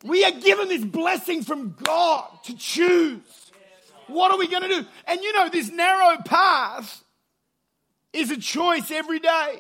we 0.05 0.25
are 0.25 0.31
given 0.31 0.69
this 0.69 0.85
blessing 0.85 1.43
from 1.43 1.75
God 1.83 2.31
to 2.45 2.57
choose. 2.57 3.51
What 4.07 4.31
are 4.31 4.39
we 4.39 4.47
going 4.47 4.63
to 4.63 4.69
do? 4.69 4.87
And 5.09 5.21
you 5.21 5.33
know, 5.33 5.49
this 5.49 5.73
narrow 5.73 6.19
path 6.25 7.03
is 8.13 8.31
a 8.31 8.37
choice 8.37 8.93
every 8.93 9.19
day. 9.19 9.59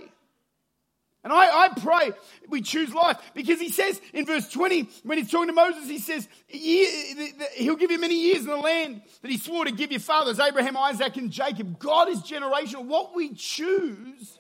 And 1.24 1.32
I, 1.32 1.64
I 1.64 1.68
pray 1.80 2.12
we 2.48 2.62
choose 2.62 2.94
life 2.94 3.18
because 3.34 3.60
he 3.60 3.70
says 3.70 4.00
in 4.12 4.24
verse 4.24 4.48
20, 4.48 4.88
when 5.02 5.18
he's 5.18 5.30
talking 5.30 5.48
to 5.48 5.52
Moses, 5.52 5.88
he 5.88 5.98
says, 5.98 6.28
He'll 6.46 7.76
give 7.76 7.90
you 7.90 8.00
many 8.00 8.20
years 8.20 8.42
in 8.42 8.46
the 8.46 8.56
land 8.56 9.02
that 9.22 9.30
he 9.30 9.38
swore 9.38 9.64
to 9.64 9.72
give 9.72 9.90
your 9.90 10.00
fathers, 10.00 10.38
Abraham, 10.38 10.76
Isaac, 10.76 11.16
and 11.16 11.32
Jacob. 11.32 11.80
God 11.80 12.08
is 12.08 12.20
generational. 12.20 12.84
What 12.84 13.14
we 13.16 13.34
choose 13.34 14.38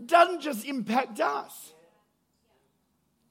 it 0.00 0.06
doesn't 0.06 0.40
just 0.40 0.64
impact 0.64 1.20
us. 1.20 1.74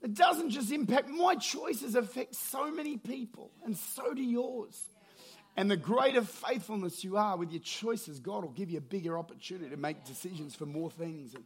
It 0.04 0.14
doesn't 0.14 0.52
just 0.52 0.72
impact 0.72 1.10
my 1.10 1.34
choices 1.36 1.96
affect 1.96 2.36
so 2.36 2.72
many 2.72 2.96
people, 2.96 3.50
and 3.66 3.76
so 3.76 4.14
do 4.14 4.22
yours. 4.22 4.80
And 5.58 5.70
the 5.70 5.76
greater 5.76 6.22
faithfulness 6.22 7.04
you 7.04 7.18
are 7.18 7.38
with 7.38 7.52
your 7.52 7.62
choices, 7.62 8.20
God 8.20 8.44
will 8.44 8.52
give 8.52 8.70
you 8.70 8.78
a 8.78 8.82
bigger 8.82 9.18
opportunity 9.18 9.72
to 9.72 9.78
make 9.78 10.06
decisions 10.06 10.54
for 10.54 10.68
more 10.68 10.92
things 10.92 11.34
and 11.34 11.44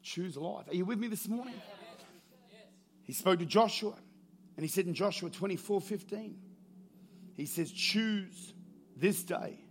choose 0.00 0.36
life. 0.36 0.68
Are 0.68 0.76
you 0.76 0.84
with 0.84 1.00
me 1.00 1.08
this 1.08 1.26
morning? 1.26 1.60
He 3.02 3.12
spoke 3.12 3.40
to 3.40 3.46
Joshua, 3.46 3.94
and 4.56 4.64
he 4.64 4.68
said 4.68 4.86
in 4.86 4.94
Joshua 4.94 5.28
24 5.28 5.80
15, 5.80 6.38
he 7.36 7.46
says, 7.46 7.72
Choose 7.72 8.54
this 8.96 9.24
day 9.24 9.63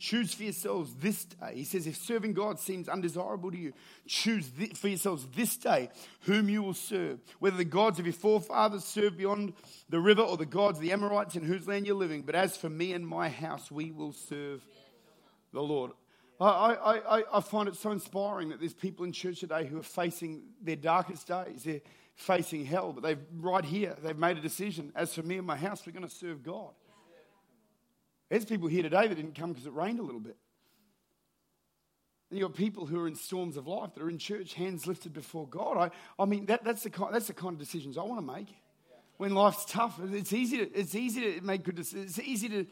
Choose 0.00 0.32
for 0.32 0.44
yourselves 0.44 0.94
this 0.94 1.26
day. 1.26 1.52
He 1.56 1.64
says, 1.64 1.86
if 1.86 1.94
serving 1.94 2.32
God 2.32 2.58
seems 2.58 2.88
undesirable 2.88 3.50
to 3.50 3.58
you, 3.58 3.74
choose 4.08 4.50
for 4.74 4.88
yourselves 4.88 5.26
this 5.36 5.58
day 5.58 5.90
whom 6.20 6.48
you 6.48 6.62
will 6.62 6.72
serve. 6.72 7.20
Whether 7.38 7.58
the 7.58 7.66
gods 7.66 7.98
of 7.98 8.06
your 8.06 8.14
forefathers 8.14 8.82
served 8.82 9.18
beyond 9.18 9.52
the 9.90 10.00
river 10.00 10.22
or 10.22 10.38
the 10.38 10.46
gods 10.46 10.78
of 10.78 10.82
the 10.82 10.92
Amorites 10.92 11.36
in 11.36 11.44
whose 11.44 11.68
land 11.68 11.86
you're 11.86 11.94
living. 11.94 12.22
But 12.22 12.34
as 12.34 12.56
for 12.56 12.70
me 12.70 12.94
and 12.94 13.06
my 13.06 13.28
house, 13.28 13.70
we 13.70 13.90
will 13.90 14.14
serve 14.14 14.66
the 15.52 15.62
Lord. 15.62 15.90
I, 16.40 16.46
I, 16.46 17.22
I, 17.34 17.40
find 17.42 17.68
it 17.68 17.76
so 17.76 17.90
inspiring 17.90 18.48
that 18.48 18.58
there's 18.58 18.72
people 18.72 19.04
in 19.04 19.12
church 19.12 19.40
today 19.40 19.66
who 19.66 19.78
are 19.78 19.82
facing 19.82 20.44
their 20.62 20.76
darkest 20.76 21.26
days. 21.26 21.64
They're 21.64 21.82
facing 22.14 22.64
hell, 22.64 22.94
but 22.94 23.02
they've 23.02 23.20
right 23.38 23.66
here, 23.66 23.94
they've 24.02 24.16
made 24.16 24.38
a 24.38 24.40
decision. 24.40 24.92
As 24.96 25.14
for 25.14 25.22
me 25.22 25.36
and 25.36 25.46
my 25.46 25.58
house, 25.58 25.84
we're 25.86 25.92
going 25.92 26.08
to 26.08 26.14
serve 26.14 26.42
God. 26.42 26.70
There's 28.30 28.44
people 28.44 28.68
here 28.68 28.82
today 28.82 29.08
that 29.08 29.14
didn't 29.16 29.34
come 29.34 29.52
because 29.52 29.66
it 29.66 29.74
rained 29.74 29.98
a 29.98 30.02
little 30.02 30.20
bit. 30.20 30.36
You've 32.30 32.48
got 32.48 32.56
people 32.56 32.86
who 32.86 33.00
are 33.00 33.08
in 33.08 33.16
storms 33.16 33.56
of 33.56 33.66
life 33.66 33.92
that 33.94 34.02
are 34.02 34.08
in 34.08 34.18
church, 34.18 34.54
hands 34.54 34.86
lifted 34.86 35.12
before 35.12 35.48
God. 35.48 35.76
I, 35.76 36.22
I 36.22 36.26
mean, 36.26 36.46
that, 36.46 36.62
that's, 36.62 36.84
the 36.84 36.90
kind, 36.90 37.12
that's 37.12 37.26
the 37.26 37.34
kind 37.34 37.54
of 37.54 37.58
decisions 37.58 37.98
I 37.98 38.02
want 38.02 38.24
to 38.24 38.32
make. 38.34 38.46
When 39.16 39.34
life's 39.34 39.64
tough, 39.64 40.00
it's 40.12 40.32
easy 40.32 40.58
to, 40.58 40.72
it's 40.72 40.94
easy 40.94 41.34
to 41.34 41.40
make 41.44 41.64
good 41.64 41.74
decisions. 41.74 42.16
It's 42.16 42.26
easy 42.26 42.48
to 42.50 42.66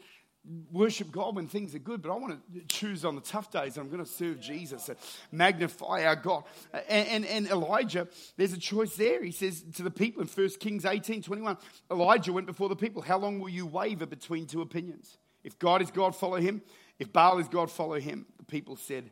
worship 0.71 1.11
God 1.11 1.35
when 1.35 1.47
things 1.47 1.75
are 1.75 1.79
good, 1.79 2.01
but 2.01 2.09
I 2.09 2.15
want 2.15 2.41
to 2.53 2.61
choose 2.67 3.03
on 3.03 3.15
the 3.15 3.21
tough 3.21 3.51
days. 3.51 3.77
I'm 3.77 3.89
going 3.89 4.03
to 4.03 4.09
serve 4.09 4.39
Jesus 4.39 4.87
and 4.87 4.97
magnify 5.31 6.05
our 6.05 6.15
God. 6.15 6.45
And, 6.87 7.07
and, 7.07 7.25
and, 7.25 7.47
Elijah, 7.49 8.07
there's 8.37 8.53
a 8.53 8.57
choice 8.57 8.95
there. 8.95 9.21
He 9.21 9.31
says 9.31 9.61
to 9.75 9.83
the 9.83 9.91
people 9.91 10.21
in 10.21 10.29
1 10.29 10.49
Kings 10.61 10.85
18 10.85 11.21
21, 11.21 11.57
Elijah 11.91 12.31
went 12.31 12.47
before 12.47 12.69
the 12.69 12.77
people, 12.77 13.01
How 13.01 13.17
long 13.17 13.39
will 13.39 13.49
you 13.49 13.65
waver 13.65 14.05
between 14.05 14.45
two 14.45 14.61
opinions? 14.61 15.17
If 15.43 15.57
God 15.59 15.81
is 15.81 15.91
God, 15.91 16.15
follow 16.15 16.37
him. 16.37 16.61
If 16.97 17.13
Baal 17.13 17.39
is 17.39 17.47
God, 17.47 17.71
follow 17.71 17.99
him. 17.99 18.25
The 18.37 18.45
people 18.45 18.75
said 18.75 19.09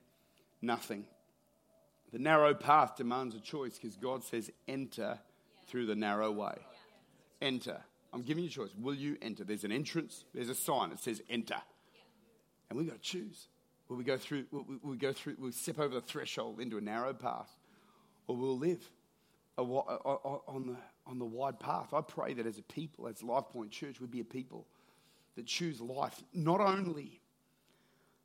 nothing. 0.61 1.05
The 2.11 2.19
narrow 2.19 2.53
path 2.53 2.95
demands 2.95 3.35
a 3.35 3.39
choice 3.39 3.77
because 3.77 3.97
God 3.97 4.23
says, 4.23 4.51
enter 4.67 5.19
through 5.67 5.85
the 5.85 5.95
narrow 5.95 6.31
way. 6.31 6.55
Enter. 7.41 7.81
I'm 8.13 8.21
giving 8.21 8.43
you 8.43 8.49
a 8.49 8.53
choice. 8.53 8.71
Will 8.79 8.95
you 8.95 9.17
enter? 9.21 9.43
There's 9.43 9.63
an 9.63 9.71
entrance, 9.71 10.23
there's 10.33 10.49
a 10.49 10.55
sign 10.55 10.89
that 10.89 10.99
says 10.99 11.21
enter. 11.29 11.61
And 12.69 12.77
we've 12.77 12.87
got 12.87 13.01
to 13.01 13.01
choose. 13.01 13.47
Will 13.89 13.97
we 13.97 14.03
go 14.03 14.17
through, 14.17 14.45
will 14.51 14.79
we 14.83 14.97
go 14.97 15.13
through, 15.13 15.35
we'll 15.39 15.51
step 15.51 15.79
over 15.79 15.93
the 15.93 16.01
threshold 16.01 16.59
into 16.59 16.77
a 16.77 16.81
narrow 16.81 17.13
path? 17.13 17.57
or 18.27 18.35
we'll 18.35 18.57
live 18.57 18.89
on 19.57 20.67
the, 20.67 20.75
on 21.07 21.17
the 21.17 21.25
wide 21.25 21.59
path. 21.59 21.93
I 21.93 22.01
pray 22.01 22.33
that 22.33 22.45
as 22.45 22.59
a 22.59 22.63
people, 22.63 23.07
as 23.07 23.23
Life 23.23 23.45
Point 23.51 23.71
Church, 23.71 23.99
we'd 23.99 24.11
be 24.11 24.19
a 24.19 24.25
people 24.25 24.67
that 25.37 25.45
choose 25.45 25.79
life 25.79 26.21
not 26.33 26.59
only, 26.59 27.21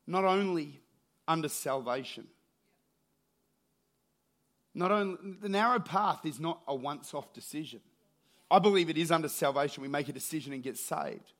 not 0.07 0.25
only 0.25 0.81
under 1.29 1.49
salvation. 1.49 2.27
Not 4.75 4.91
only 4.91 5.19
the 5.41 5.49
narrow 5.49 5.79
path 5.79 6.25
is 6.25 6.41
not 6.41 6.61
a 6.67 6.75
once-off 6.75 7.33
decision. 7.33 7.81
I 8.51 8.59
believe 8.59 8.91
it 8.91 8.99
is 8.99 9.13
under 9.13 9.29
salvation. 9.29 9.83
We 9.83 9.89
make 9.89 10.09
a 10.09 10.13
decision 10.13 10.53
and 10.53 10.63
get 10.63 10.77
saved. 10.77 11.33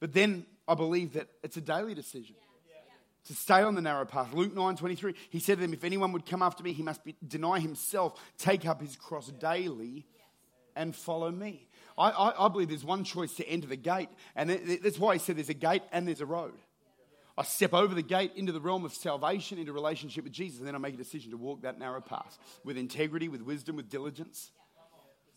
But 0.00 0.12
then 0.12 0.46
I 0.68 0.74
believe 0.74 1.14
that 1.14 1.28
it's 1.42 1.56
a 1.56 1.62
daily 1.62 1.94
decision 1.94 2.36
to 3.26 3.34
stay 3.34 3.62
on 3.62 3.74
the 3.74 3.80
narrow 3.80 4.04
path. 4.04 4.34
Luke 4.34 4.54
9 4.54 4.76
23, 4.76 5.14
he 5.30 5.40
said 5.40 5.56
to 5.56 5.62
them, 5.62 5.72
If 5.72 5.84
anyone 5.84 6.12
would 6.12 6.26
come 6.26 6.42
after 6.42 6.62
me, 6.62 6.74
he 6.74 6.82
must 6.82 7.02
be, 7.04 7.16
deny 7.26 7.58
himself, 7.58 8.20
take 8.36 8.66
up 8.66 8.82
his 8.82 8.96
cross 8.96 9.28
daily, 9.28 10.06
and 10.76 10.94
follow 10.94 11.30
me. 11.30 11.68
I, 11.96 12.10
I, 12.10 12.46
I, 12.46 12.48
believe 12.48 12.68
there's 12.68 12.84
one 12.84 13.04
choice 13.04 13.34
to 13.36 13.48
enter 13.48 13.68
the 13.68 13.76
gate, 13.76 14.08
and 14.34 14.50
that's 14.50 14.98
why 14.98 15.14
he 15.14 15.18
said 15.18 15.36
there's 15.36 15.48
a 15.48 15.54
gate 15.54 15.82
and 15.92 16.06
there's 16.06 16.20
a 16.20 16.26
road. 16.26 16.54
I 17.36 17.42
step 17.42 17.74
over 17.74 17.94
the 17.94 18.02
gate 18.02 18.32
into 18.36 18.52
the 18.52 18.60
realm 18.60 18.84
of 18.84 18.94
salvation, 18.94 19.58
into 19.58 19.72
relationship 19.72 20.24
with 20.24 20.32
Jesus, 20.32 20.58
and 20.58 20.68
then 20.68 20.74
I 20.74 20.78
make 20.78 20.94
a 20.94 20.98
decision 20.98 21.32
to 21.32 21.36
walk 21.36 21.62
that 21.62 21.78
narrow 21.78 22.00
path 22.00 22.38
with 22.64 22.76
integrity, 22.76 23.28
with 23.28 23.42
wisdom, 23.42 23.76
with 23.76 23.88
diligence 23.88 24.52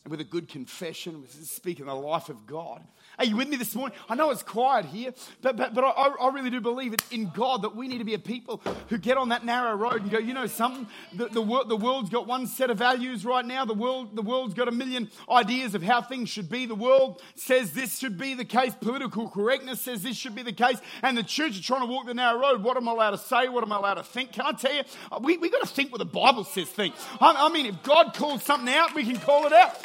with 0.07 0.21
a 0.21 0.25
good 0.25 0.47
confession, 0.47 1.21
with 1.21 1.31
speaking 1.45 1.85
the 1.85 1.93
life 1.93 2.29
of 2.29 2.47
God. 2.47 2.81
Are 3.19 3.25
you 3.25 3.35
with 3.35 3.49
me 3.49 3.57
this 3.57 3.73
morning? 3.73 3.97
I 4.07 4.15
know 4.15 4.29
it's 4.29 4.43
quiet 4.43 4.85
here, 4.85 5.11
but, 5.41 5.57
but, 5.57 5.73
but 5.73 5.83
I, 5.83 6.09
I 6.21 6.29
really 6.31 6.51
do 6.51 6.61
believe 6.61 6.93
it 6.93 7.01
in 7.09 7.31
God 7.33 7.63
that 7.63 7.75
we 7.75 7.87
need 7.87 7.97
to 7.97 8.03
be 8.03 8.13
a 8.13 8.19
people 8.19 8.61
who 8.89 8.97
get 8.99 9.17
on 9.17 9.29
that 9.29 9.43
narrow 9.43 9.75
road 9.75 10.03
and 10.03 10.11
go, 10.11 10.19
you 10.19 10.35
know 10.35 10.45
something? 10.45 10.87
The, 11.13 11.27
the, 11.27 11.63
the 11.67 11.75
world's 11.75 12.09
got 12.09 12.27
one 12.27 12.45
set 12.45 12.69
of 12.69 12.77
values 12.77 13.25
right 13.25 13.43
now. 13.43 13.65
The, 13.65 13.73
world, 13.73 14.15
the 14.15 14.21
world's 14.21 14.53
got 14.53 14.67
a 14.67 14.71
million 14.71 15.09
ideas 15.29 15.73
of 15.73 15.81
how 15.81 16.01
things 16.01 16.29
should 16.29 16.47
be. 16.47 16.67
The 16.67 16.75
world 16.75 17.21
says 17.35 17.71
this 17.71 17.97
should 17.97 18.19
be 18.19 18.35
the 18.35 18.45
case. 18.45 18.75
Political 18.79 19.31
correctness 19.31 19.81
says 19.81 20.03
this 20.03 20.15
should 20.15 20.35
be 20.35 20.43
the 20.43 20.53
case. 20.53 20.79
And 21.01 21.17
the 21.17 21.23
church 21.23 21.51
is 21.51 21.61
trying 21.61 21.81
to 21.81 21.87
walk 21.87 22.05
the 22.05 22.13
narrow 22.13 22.39
road. 22.39 22.61
What 22.61 22.77
am 22.77 22.87
I 22.87 22.91
allowed 22.91 23.11
to 23.11 23.17
say? 23.17 23.49
What 23.49 23.63
am 23.63 23.71
I 23.71 23.77
allowed 23.77 23.95
to 23.95 24.03
think? 24.03 24.33
Can 24.33 24.45
I 24.45 24.51
tell 24.51 24.73
you? 24.73 24.83
We've 25.21 25.41
we 25.41 25.49
got 25.49 25.61
to 25.61 25.67
think 25.67 25.91
what 25.91 25.99
the 25.99 26.05
Bible 26.05 26.43
says 26.43 26.69
think. 26.69 26.93
I, 27.19 27.47
I 27.47 27.49
mean, 27.49 27.65
if 27.65 27.81
God 27.81 28.13
calls 28.13 28.43
something 28.43 28.71
out, 28.73 28.93
we 28.93 29.03
can 29.03 29.17
call 29.17 29.47
it 29.47 29.53
out. 29.53 29.75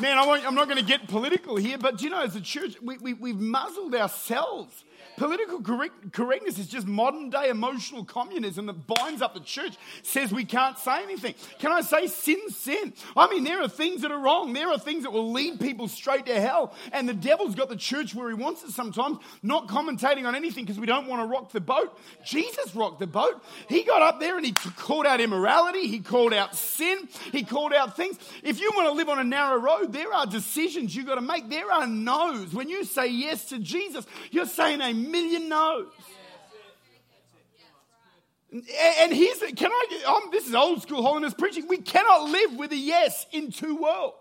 Man, 0.00 0.16
I 0.16 0.22
am 0.46 0.54
not 0.54 0.66
going 0.66 0.78
to 0.78 0.84
get 0.84 1.08
political 1.08 1.56
here, 1.56 1.76
but 1.76 1.98
do 1.98 2.04
you 2.04 2.10
know, 2.10 2.22
as 2.22 2.34
a 2.34 2.40
church, 2.40 2.76
we, 2.80 2.96
we, 2.98 3.12
we've 3.12 3.36
muzzled 3.36 3.94
ourselves 3.94 4.84
Political 5.20 5.60
correct, 5.60 6.12
correctness 6.14 6.58
is 6.58 6.66
just 6.66 6.86
modern 6.86 7.28
day 7.28 7.50
emotional 7.50 8.06
communism 8.06 8.64
that 8.64 8.86
binds 8.86 9.20
up 9.20 9.34
the 9.34 9.40
church, 9.40 9.76
says 10.02 10.32
we 10.32 10.46
can't 10.46 10.78
say 10.78 11.02
anything. 11.02 11.34
Can 11.58 11.72
I 11.72 11.82
say 11.82 12.06
sin, 12.06 12.38
sin? 12.48 12.94
I 13.14 13.28
mean, 13.28 13.44
there 13.44 13.60
are 13.60 13.68
things 13.68 14.00
that 14.00 14.10
are 14.10 14.18
wrong. 14.18 14.54
There 14.54 14.70
are 14.70 14.78
things 14.78 15.02
that 15.02 15.10
will 15.10 15.30
lead 15.30 15.60
people 15.60 15.88
straight 15.88 16.24
to 16.24 16.40
hell. 16.40 16.74
And 16.90 17.06
the 17.06 17.12
devil's 17.12 17.54
got 17.54 17.68
the 17.68 17.76
church 17.76 18.14
where 18.14 18.30
he 18.30 18.34
wants 18.34 18.64
it 18.64 18.70
sometimes, 18.70 19.18
not 19.42 19.68
commentating 19.68 20.24
on 20.24 20.34
anything 20.34 20.64
because 20.64 20.80
we 20.80 20.86
don't 20.86 21.06
want 21.06 21.20
to 21.20 21.26
rock 21.26 21.52
the 21.52 21.60
boat. 21.60 22.00
Jesus 22.24 22.74
rocked 22.74 22.98
the 22.98 23.06
boat. 23.06 23.44
He 23.68 23.82
got 23.82 24.00
up 24.00 24.20
there 24.20 24.38
and 24.38 24.46
he 24.46 24.52
called 24.52 25.04
out 25.04 25.20
immorality. 25.20 25.86
He 25.86 25.98
called 25.98 26.32
out 26.32 26.56
sin. 26.56 27.10
He 27.30 27.44
called 27.44 27.74
out 27.74 27.94
things. 27.94 28.18
If 28.42 28.58
you 28.58 28.72
want 28.74 28.88
to 28.88 28.92
live 28.92 29.10
on 29.10 29.18
a 29.18 29.24
narrow 29.24 29.60
road, 29.60 29.92
there 29.92 30.14
are 30.14 30.24
decisions 30.24 30.96
you've 30.96 31.04
got 31.04 31.16
to 31.16 31.20
make. 31.20 31.50
There 31.50 31.70
are 31.70 31.86
no's. 31.86 32.54
When 32.54 32.70
you 32.70 32.84
say 32.84 33.08
yes 33.08 33.50
to 33.50 33.58
Jesus, 33.58 34.06
you're 34.30 34.46
saying 34.46 34.80
amen 34.80 35.09
million 35.10 35.48
no's. 35.48 35.86
And 38.52 39.12
here's, 39.12 39.38
can 39.54 39.70
I, 39.70 40.02
um, 40.06 40.30
this 40.32 40.48
is 40.48 40.54
old 40.54 40.82
school 40.82 41.02
holiness 41.02 41.34
preaching. 41.34 41.68
We 41.68 41.78
cannot 41.78 42.30
live 42.30 42.56
with 42.56 42.72
a 42.72 42.76
yes 42.76 43.26
in 43.30 43.52
two 43.52 43.76
worlds. 43.76 44.16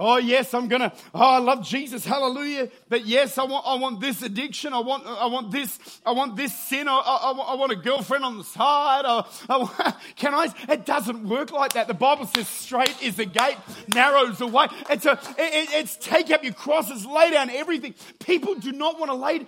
Oh, 0.00 0.16
yes, 0.16 0.54
I'm 0.54 0.68
going 0.68 0.82
to, 0.82 0.92
oh, 1.12 1.20
I 1.20 1.38
love 1.38 1.64
Jesus. 1.64 2.04
Hallelujah. 2.04 2.68
But 2.88 3.04
yes, 3.04 3.36
I 3.36 3.44
want, 3.44 3.66
I 3.66 3.74
want 3.74 4.00
this 4.00 4.22
addiction. 4.22 4.72
I 4.72 4.78
want, 4.78 5.04
I 5.06 5.26
want 5.26 5.50
this, 5.50 6.00
I 6.06 6.12
want 6.12 6.36
this 6.36 6.56
sin. 6.56 6.86
I, 6.86 6.94
I, 6.94 7.32
I 7.32 7.54
want 7.56 7.72
a 7.72 7.76
girlfriend 7.76 8.24
on 8.24 8.38
the 8.38 8.44
side. 8.44 9.04
I, 9.04 9.24
I, 9.48 9.94
can 10.16 10.34
I? 10.34 10.54
It 10.68 10.86
doesn't 10.86 11.28
work 11.28 11.50
like 11.50 11.72
that. 11.72 11.88
The 11.88 11.94
Bible 11.94 12.26
says 12.26 12.46
straight 12.46 12.94
is 13.02 13.16
the 13.16 13.24
gate, 13.24 13.56
narrows 13.92 14.38
the 14.38 14.46
way. 14.46 14.68
It's 14.88 15.04
a, 15.04 15.14
it, 15.36 15.68
it's 15.72 15.96
take 15.96 16.30
up 16.30 16.44
your 16.44 16.54
crosses, 16.54 17.04
lay 17.04 17.32
down 17.32 17.50
everything. 17.50 17.94
People 18.20 18.54
do 18.54 18.70
not 18.70 19.00
want 19.00 19.10
to 19.10 19.16
lay, 19.16 19.46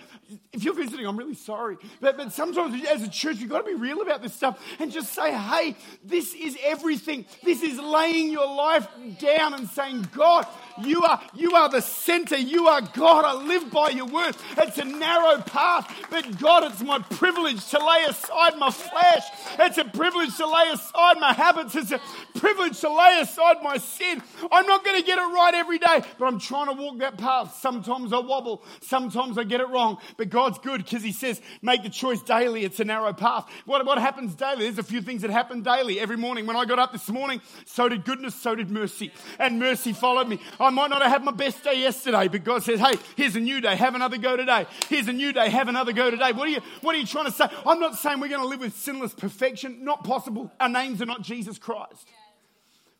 if 0.52 0.64
you're 0.64 0.74
visiting, 0.74 1.06
I'm 1.06 1.16
really 1.16 1.34
sorry. 1.34 1.76
But, 2.00 2.16
but 2.16 2.32
sometimes 2.32 2.84
as 2.86 3.02
a 3.02 3.08
church, 3.08 3.36
you've 3.38 3.50
got 3.50 3.64
to 3.64 3.64
be 3.64 3.74
real 3.74 4.02
about 4.02 4.22
this 4.22 4.34
stuff 4.34 4.62
and 4.78 4.90
just 4.90 5.12
say, 5.12 5.32
hey, 5.32 5.76
this 6.04 6.34
is 6.34 6.56
everything. 6.62 7.26
This 7.42 7.62
is 7.62 7.78
laying 7.78 8.30
your 8.30 8.46
life 8.46 8.86
down 9.18 9.54
and 9.54 9.68
saying, 9.68 10.08
God, 10.12 10.46
you 10.84 11.02
are, 11.02 11.20
you 11.34 11.54
are 11.54 11.68
the 11.68 11.80
center. 11.80 12.36
You 12.36 12.68
are 12.68 12.80
God. 12.80 13.24
I 13.24 13.34
live 13.42 13.70
by 13.70 13.90
your 13.90 14.06
word. 14.06 14.36
It's 14.58 14.78
a 14.78 14.84
narrow 14.84 15.40
path, 15.42 16.06
but 16.10 16.38
God, 16.38 16.70
it's 16.70 16.82
my 16.82 16.98
privilege 16.98 17.66
to 17.68 17.78
lay 17.78 18.04
aside 18.08 18.58
my 18.58 18.70
flesh. 18.70 19.24
It's 19.58 19.78
a 19.78 19.84
privilege 19.84 20.36
to 20.36 20.46
lay 20.46 20.70
aside 20.72 21.18
my 21.18 21.32
habits. 21.32 21.74
It's 21.74 21.92
a 21.92 22.00
privilege 22.38 22.80
to 22.80 22.88
lay 22.88 23.20
aside 23.20 23.56
my 23.62 23.78
sin. 23.78 24.22
I'm 24.50 24.66
not 24.66 24.84
going 24.84 25.00
to 25.00 25.06
get 25.06 25.18
it 25.18 25.22
right 25.22 25.54
every 25.54 25.78
day, 25.78 26.02
but 26.18 26.26
I'm 26.26 26.38
trying 26.38 26.66
to 26.66 26.80
walk 26.80 26.98
that 26.98 27.18
path. 27.18 27.58
Sometimes 27.60 28.12
I 28.12 28.18
wobble. 28.18 28.62
Sometimes 28.80 29.38
I 29.38 29.44
get 29.44 29.60
it 29.60 29.68
wrong, 29.68 29.98
but 30.16 30.30
God's 30.30 30.58
good 30.58 30.84
because 30.84 31.02
He 31.02 31.12
says, 31.12 31.40
make 31.62 31.82
the 31.82 31.90
choice 31.90 32.22
daily. 32.22 32.64
It's 32.64 32.80
a 32.80 32.84
narrow 32.84 33.12
path. 33.12 33.48
What, 33.66 33.84
what 33.86 33.98
happens 33.98 34.34
daily? 34.34 34.64
There's 34.64 34.78
a 34.78 34.82
few 34.82 35.02
things 35.02 35.22
that 35.22 35.30
happen 35.30 35.62
daily. 35.62 36.00
Every 36.00 36.16
morning 36.16 36.46
when 36.46 36.56
I 36.56 36.64
got 36.64 36.78
up 36.78 36.92
this 36.92 37.08
morning, 37.08 37.40
so 37.64 37.88
did 37.88 38.04
goodness, 38.04 38.34
so 38.34 38.54
did 38.54 38.70
mercy. 38.70 39.12
And 39.38 39.58
mercy 39.58 39.92
followed 39.92 40.28
me. 40.28 40.40
I 40.58 40.69
might 40.70 40.90
not 40.90 41.02
have 41.02 41.10
had 41.10 41.24
my 41.24 41.32
best 41.32 41.62
day 41.62 41.80
yesterday, 41.80 42.28
but 42.28 42.44
God 42.44 42.62
says, 42.62 42.80
hey, 42.80 42.94
here's 43.16 43.36
a 43.36 43.40
new 43.40 43.60
day. 43.60 43.76
Have 43.76 43.94
another 43.94 44.18
go 44.18 44.36
today. 44.36 44.66
Here's 44.88 45.08
a 45.08 45.12
new 45.12 45.32
day. 45.32 45.48
Have 45.50 45.68
another 45.68 45.92
go 45.92 46.10
today. 46.10 46.32
What 46.32 46.48
are 46.48 46.50
you, 46.50 46.60
what 46.80 46.94
are 46.94 46.98
you 46.98 47.06
trying 47.06 47.26
to 47.26 47.32
say? 47.32 47.46
I'm 47.66 47.80
not 47.80 47.96
saying 47.96 48.20
we're 48.20 48.28
going 48.28 48.42
to 48.42 48.48
live 48.48 48.60
with 48.60 48.76
sinless 48.76 49.14
perfection. 49.14 49.84
Not 49.84 50.04
possible. 50.04 50.52
Our 50.60 50.68
names 50.68 51.02
are 51.02 51.06
not 51.06 51.22
Jesus 51.22 51.58
Christ. 51.58 52.08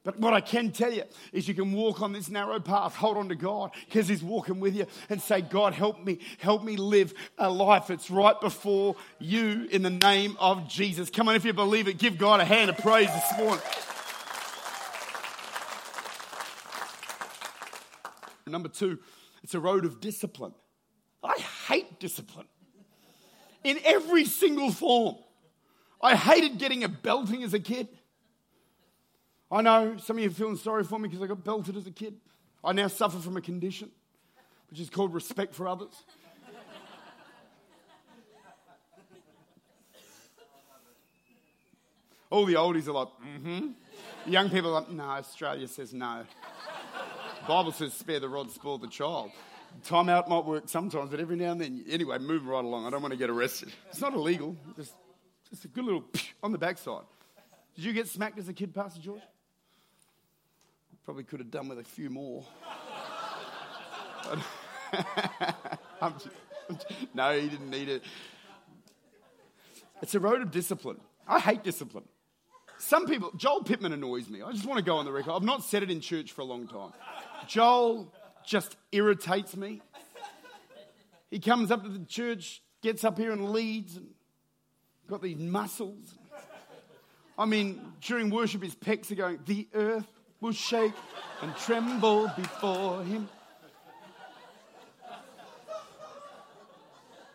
But 0.02 0.18
what 0.18 0.32
I 0.32 0.40
can 0.40 0.70
tell 0.70 0.92
you 0.92 1.02
is 1.30 1.46
you 1.46 1.54
can 1.54 1.72
walk 1.72 2.00
on 2.00 2.14
this 2.14 2.30
narrow 2.30 2.58
path, 2.58 2.94
hold 2.94 3.18
on 3.18 3.28
to 3.28 3.34
God 3.34 3.72
because 3.84 4.08
He's 4.08 4.22
walking 4.22 4.58
with 4.58 4.74
you 4.74 4.86
and 5.10 5.20
say, 5.20 5.42
God, 5.42 5.74
help 5.74 6.02
me, 6.02 6.20
help 6.38 6.64
me 6.64 6.76
live 6.76 7.12
a 7.36 7.50
life 7.50 7.88
that's 7.88 8.10
right 8.10 8.40
before 8.40 8.96
you 9.18 9.68
in 9.70 9.82
the 9.82 9.90
name 9.90 10.38
of 10.40 10.66
Jesus. 10.68 11.10
Come 11.10 11.28
on, 11.28 11.36
if 11.36 11.44
you 11.44 11.52
believe 11.52 11.86
it, 11.86 11.98
give 11.98 12.16
God 12.16 12.40
a 12.40 12.46
hand 12.46 12.70
of 12.70 12.78
praise 12.78 13.08
this 13.08 13.38
morning. 13.38 13.62
Number 18.50 18.68
two, 18.68 18.98
it's 19.42 19.54
a 19.54 19.60
road 19.60 19.84
of 19.84 20.00
discipline. 20.00 20.54
I 21.22 21.38
hate 21.68 22.00
discipline 22.00 22.46
in 23.64 23.78
every 23.84 24.24
single 24.24 24.72
form. 24.72 25.16
I 26.02 26.16
hated 26.16 26.58
getting 26.58 26.82
a 26.84 26.88
belting 26.88 27.42
as 27.42 27.52
a 27.52 27.60
kid. 27.60 27.88
I 29.50 29.62
know 29.62 29.96
some 29.98 30.16
of 30.16 30.22
you 30.22 30.30
are 30.30 30.32
feeling 30.32 30.56
sorry 30.56 30.84
for 30.84 30.98
me 30.98 31.08
because 31.08 31.22
I 31.22 31.26
got 31.26 31.44
belted 31.44 31.76
as 31.76 31.86
a 31.86 31.90
kid. 31.90 32.14
I 32.62 32.72
now 32.72 32.88
suffer 32.88 33.18
from 33.18 33.36
a 33.36 33.40
condition 33.40 33.90
which 34.70 34.80
is 34.80 34.88
called 34.88 35.12
respect 35.12 35.54
for 35.54 35.66
others. 35.66 36.04
All 42.30 42.46
the 42.46 42.54
oldies 42.54 42.86
are 42.86 42.92
like, 42.92 43.08
mm 43.08 43.42
hmm. 43.42 43.68
Young 44.26 44.50
people 44.50 44.70
are 44.70 44.80
like, 44.80 44.90
no, 44.90 45.02
Australia 45.02 45.66
says 45.66 45.92
no. 45.92 46.24
Bible 47.50 47.72
says, 47.72 47.92
spare 47.94 48.20
the 48.20 48.28
rod, 48.28 48.48
spoil 48.52 48.78
the 48.78 48.86
child. 48.86 49.32
Time 49.82 50.08
out 50.08 50.28
might 50.28 50.44
work 50.44 50.68
sometimes, 50.68 51.10
but 51.10 51.18
every 51.18 51.34
now 51.34 51.50
and 51.50 51.60
then. 51.60 51.84
Anyway, 51.90 52.16
move 52.18 52.46
right 52.46 52.64
along. 52.64 52.86
I 52.86 52.90
don't 52.90 53.02
want 53.02 53.10
to 53.10 53.18
get 53.18 53.28
arrested. 53.28 53.72
It's 53.88 54.00
not 54.00 54.14
illegal. 54.14 54.56
Just, 54.76 54.94
just 55.50 55.64
a 55.64 55.68
good 55.68 55.84
little 55.84 56.04
on 56.44 56.52
the 56.52 56.58
backside. 56.58 57.02
Did 57.74 57.84
you 57.84 57.92
get 57.92 58.06
smacked 58.06 58.38
as 58.38 58.48
a 58.48 58.52
kid, 58.52 58.72
Pastor 58.72 59.00
George? 59.00 59.22
Probably 61.04 61.24
could 61.24 61.40
have 61.40 61.50
done 61.50 61.68
with 61.68 61.80
a 61.80 61.82
few 61.82 62.08
more. 62.08 62.44
I'm 66.00 66.12
just, 66.12 66.28
I'm 66.68 66.76
just, 66.76 66.86
no, 67.14 67.36
he 67.36 67.48
didn't 67.48 67.70
need 67.70 67.88
it. 67.88 68.04
It's 70.02 70.14
a 70.14 70.20
road 70.20 70.40
of 70.40 70.52
discipline. 70.52 71.00
I 71.26 71.40
hate 71.40 71.64
discipline. 71.64 72.04
Some 72.78 73.06
people, 73.06 73.32
Joel 73.36 73.64
Pittman 73.64 73.92
annoys 73.92 74.28
me. 74.28 74.40
I 74.40 74.52
just 74.52 74.66
want 74.66 74.78
to 74.78 74.84
go 74.84 74.98
on 74.98 75.04
the 75.04 75.10
record. 75.10 75.32
I've 75.32 75.42
not 75.42 75.64
said 75.64 75.82
it 75.82 75.90
in 75.90 76.00
church 76.00 76.30
for 76.30 76.42
a 76.42 76.44
long 76.46 76.68
time. 76.68 76.92
Joel 77.46 78.12
just 78.44 78.76
irritates 78.92 79.56
me. 79.56 79.80
He 81.30 81.38
comes 81.38 81.70
up 81.70 81.82
to 81.84 81.88
the 81.88 82.04
church, 82.04 82.62
gets 82.82 83.04
up 83.04 83.18
here 83.18 83.32
and 83.32 83.50
leads, 83.52 83.96
and 83.96 84.08
got 85.08 85.22
these 85.22 85.38
muscles. 85.38 86.14
I 87.38 87.46
mean, 87.46 87.80
during 88.00 88.30
worship, 88.30 88.62
his 88.62 88.74
pecs 88.74 89.10
are 89.10 89.14
going, 89.14 89.38
the 89.46 89.68
earth 89.74 90.06
will 90.40 90.52
shake 90.52 90.92
and 91.42 91.56
tremble 91.56 92.30
before 92.36 93.02
him. 93.04 93.28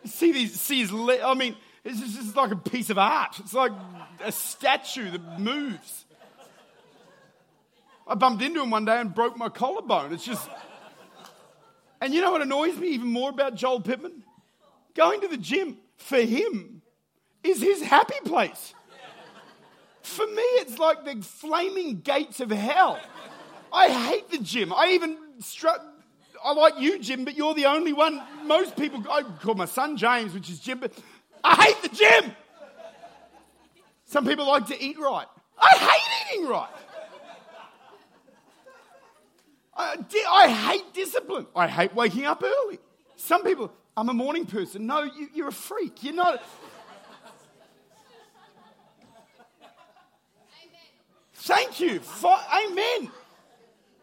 See 0.04 0.32
these, 0.32 0.60
see 0.60 0.80
his, 0.80 0.92
le- 0.92 1.22
I 1.22 1.34
mean, 1.34 1.56
it's 1.84 2.00
just, 2.00 2.18
it's 2.18 2.36
like 2.36 2.52
a 2.52 2.56
piece 2.56 2.90
of 2.90 2.98
art. 2.98 3.38
It's 3.40 3.54
like 3.54 3.72
a 4.24 4.30
statue 4.30 5.10
that 5.10 5.40
moves. 5.40 6.04
I 8.06 8.14
bumped 8.14 8.42
into 8.42 8.62
him 8.62 8.70
one 8.70 8.84
day 8.84 9.00
and 9.00 9.14
broke 9.14 9.36
my 9.36 9.48
collarbone. 9.48 10.12
It's 10.12 10.24
just. 10.24 10.48
And 12.00 12.14
you 12.14 12.20
know 12.20 12.30
what 12.30 12.42
annoys 12.42 12.76
me 12.76 12.88
even 12.88 13.08
more 13.08 13.30
about 13.30 13.54
Joel 13.54 13.80
Pittman? 13.80 14.22
Going 14.94 15.20
to 15.22 15.28
the 15.28 15.36
gym 15.36 15.78
for 15.96 16.20
him 16.20 16.82
is 17.42 17.60
his 17.60 17.82
happy 17.82 18.20
place. 18.24 18.74
For 20.02 20.26
me, 20.26 20.42
it's 20.60 20.78
like 20.78 21.04
the 21.04 21.20
flaming 21.22 22.00
gates 22.00 22.40
of 22.40 22.50
hell. 22.50 23.00
I 23.72 23.88
hate 23.88 24.30
the 24.30 24.38
gym. 24.38 24.72
I 24.72 24.90
even 24.92 25.18
struck. 25.40 25.84
I 26.44 26.52
like 26.52 26.78
you, 26.78 27.00
Jim, 27.00 27.24
but 27.24 27.36
you're 27.36 27.54
the 27.54 27.66
only 27.66 27.92
one. 27.92 28.22
Most 28.44 28.76
people, 28.76 29.02
I 29.10 29.22
call 29.22 29.54
my 29.54 29.64
son 29.64 29.96
James, 29.96 30.32
which 30.32 30.48
is 30.48 30.60
Jim, 30.60 30.78
but 30.78 30.92
I 31.42 31.56
hate 31.64 31.82
the 31.82 31.96
gym. 31.96 32.32
Some 34.04 34.24
people 34.24 34.46
like 34.46 34.66
to 34.68 34.80
eat 34.80 34.98
right. 34.98 35.26
I 35.58 35.76
hate 35.76 36.36
eating 36.38 36.48
right. 36.48 36.70
I, 39.76 39.96
I 40.28 40.48
hate 40.48 40.94
discipline. 40.94 41.46
I 41.54 41.68
hate 41.68 41.94
waking 41.94 42.24
up 42.24 42.42
early. 42.42 42.78
Some 43.16 43.44
people, 43.44 43.72
I'm 43.96 44.08
a 44.08 44.14
morning 44.14 44.46
person. 44.46 44.86
No, 44.86 45.02
you, 45.02 45.28
you're 45.34 45.48
a 45.48 45.52
freak. 45.52 46.02
You're 46.02 46.14
not. 46.14 46.42
Thank 51.34 51.78
you. 51.78 52.00
For, 52.00 52.36
amen. 52.52 53.10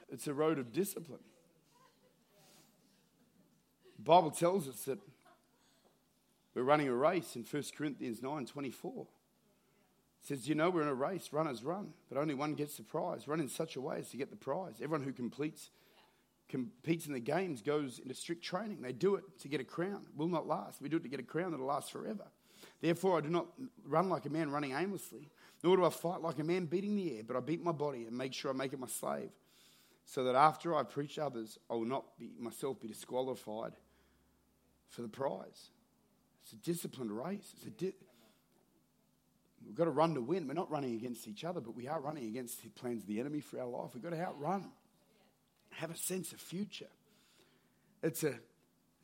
It's 0.10 0.28
a 0.28 0.34
road 0.34 0.60
of 0.60 0.72
discipline. 0.72 1.20
The 3.98 4.04
Bible 4.04 4.32
tells 4.32 4.68
us 4.68 4.84
that 4.86 5.00
we're 6.54 6.64
running 6.64 6.88
a 6.88 6.94
race 6.94 7.36
in 7.36 7.44
1 7.44 7.64
Corinthians 7.76 8.22
9 8.22 8.46
24. 8.46 9.08
Says, 10.24 10.48
You 10.48 10.56
know, 10.56 10.70
we're 10.70 10.82
in 10.82 10.88
a 10.88 10.94
race, 10.94 11.30
runners 11.32 11.64
run, 11.64 11.94
but 12.10 12.18
only 12.18 12.34
one 12.34 12.56
gets 12.56 12.78
the 12.78 12.84
prize. 12.84 13.28
Run 13.28 13.42
in 13.42 13.50
such 13.50 13.76
a 13.76 13.82
way 13.82 14.00
as 14.00 14.10
to 14.10 14.18
get 14.18 14.30
the 14.30 14.38
prize. 14.38 14.76
Everyone 14.82 15.04
who 15.06 15.12
completes, 15.12 15.70
competes 16.48 17.08
in 17.08 17.14
the 17.14 17.20
games 17.20 17.62
goes 17.62 18.00
into 18.00 18.14
strict 18.14 18.44
training. 18.44 18.82
They 18.82 18.94
do 18.94 19.16
it 19.16 19.24
to 19.42 19.50
get 19.50 19.60
a 19.60 19.66
crown. 19.66 20.06
It 20.08 20.18
will 20.18 20.30
not 20.30 20.48
last. 20.48 20.82
We 20.82 20.88
do 20.88 20.98
it 20.98 21.04
to 21.04 21.10
get 21.10 21.20
a 21.20 21.24
crown 21.24 21.52
that'll 21.52 21.66
last 21.66 21.92
forever. 21.92 22.26
Therefore, 22.82 23.18
I 23.18 23.22
do 23.22 23.30
not 23.30 23.48
run 23.86 24.10
like 24.10 24.26
a 24.26 24.30
man 24.30 24.50
running 24.50 24.72
aimlessly, 24.72 25.30
nor 25.62 25.76
do 25.76 25.86
I 25.86 25.90
fight 25.90 26.22
like 26.22 26.40
a 26.40 26.44
man 26.44 26.66
beating 26.66 26.96
the 26.96 27.18
air, 27.18 27.24
but 27.26 27.36
I 27.36 27.42
beat 27.42 27.62
my 27.62 27.72
body 27.74 28.06
and 28.06 28.18
make 28.18 28.34
sure 28.34 28.52
I 28.52 28.54
make 28.54 28.72
it 28.72 28.80
my 28.80 28.88
slave, 28.88 29.30
so 30.06 30.24
that 30.24 30.36
after 30.36 30.76
I 30.76 30.84
preach 30.84 31.20
others, 31.20 31.58
I 31.70 31.74
will 31.74 31.86
not 31.86 32.18
be, 32.18 32.32
myself 32.40 32.80
be 32.80 32.88
disqualified 32.88 33.74
for 34.90 35.02
the 35.02 35.08
prize. 35.10 35.70
It's 36.44 36.54
a 36.54 36.58
disciplined 36.58 37.12
race. 37.12 37.54
It's 37.58 37.66
a 37.66 37.70
di- 37.70 37.94
We've 39.65 39.76
got 39.76 39.86
to 39.86 39.91
run 39.91 40.15
to 40.15 40.21
win. 40.21 40.47
We're 40.47 40.54
not 40.54 40.71
running 40.71 40.95
against 40.95 41.28
each 41.28 41.43
other, 41.43 41.62
but 41.62 41.76
we 41.76 41.88
are 41.88 41.99
running 41.99 42.26
against 42.26 42.62
the 42.63 42.69
plans 42.69 43.04
of 43.04 43.08
the 43.08 43.19
enemy 43.19 43.39
for 43.39 43.60
our 43.60 43.67
life. 43.67 43.91
We've 43.93 44.04
got 44.04 44.12
to 44.12 44.21
outrun, 44.21 44.69
have 45.71 45.91
a 45.91 45.97
sense 45.97 46.32
of 46.34 46.39
future. 46.39 46.89
It's 48.02 48.23
a, 48.23 48.34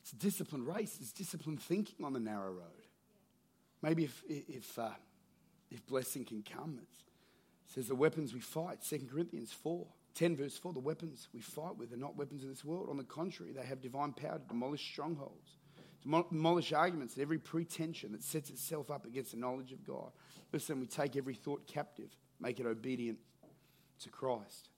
it's 0.02 0.12
a 0.12 0.16
disciplined 0.16 0.66
race. 0.66 0.98
It's 1.00 1.12
disciplined 1.12 1.62
thinking 1.62 2.04
on 2.04 2.12
the 2.12 2.20
narrow 2.20 2.52
road. 2.52 2.86
Maybe 3.82 4.04
if, 4.04 4.22
if, 4.28 4.78
uh, 4.78 4.90
if 5.70 5.86
blessing 5.86 6.24
can 6.24 6.42
come, 6.42 6.78
it 6.80 6.88
says 7.74 7.88
the 7.88 7.94
weapons 7.94 8.34
we 8.34 8.40
fight, 8.40 8.78
2 8.88 9.08
Corinthians 9.10 9.52
4, 9.52 9.86
10 10.14 10.36
verse 10.36 10.58
4, 10.58 10.72
the 10.72 10.80
weapons 10.80 11.28
we 11.32 11.40
fight 11.40 11.76
with 11.76 11.92
are 11.92 11.96
not 11.96 12.16
weapons 12.16 12.42
of 12.42 12.48
this 12.48 12.64
world. 12.64 12.88
On 12.90 12.96
the 12.96 13.04
contrary, 13.04 13.52
they 13.52 13.64
have 13.64 13.80
divine 13.80 14.12
power 14.12 14.38
to 14.38 14.48
demolish 14.48 14.84
strongholds, 14.92 15.56
to 16.02 16.24
demolish 16.30 16.72
arguments 16.72 17.14
and 17.14 17.22
every 17.22 17.38
pretension 17.38 18.12
that 18.12 18.22
sets 18.22 18.50
itself 18.50 18.90
up 18.90 19.06
against 19.06 19.32
the 19.32 19.36
knowledge 19.36 19.72
of 19.72 19.84
God. 19.84 20.10
Listen, 20.52 20.80
we 20.80 20.86
take 20.86 21.16
every 21.16 21.34
thought 21.34 21.66
captive, 21.66 22.10
make 22.40 22.60
it 22.60 22.66
obedient 22.66 23.18
to 24.00 24.08
Christ. 24.08 24.68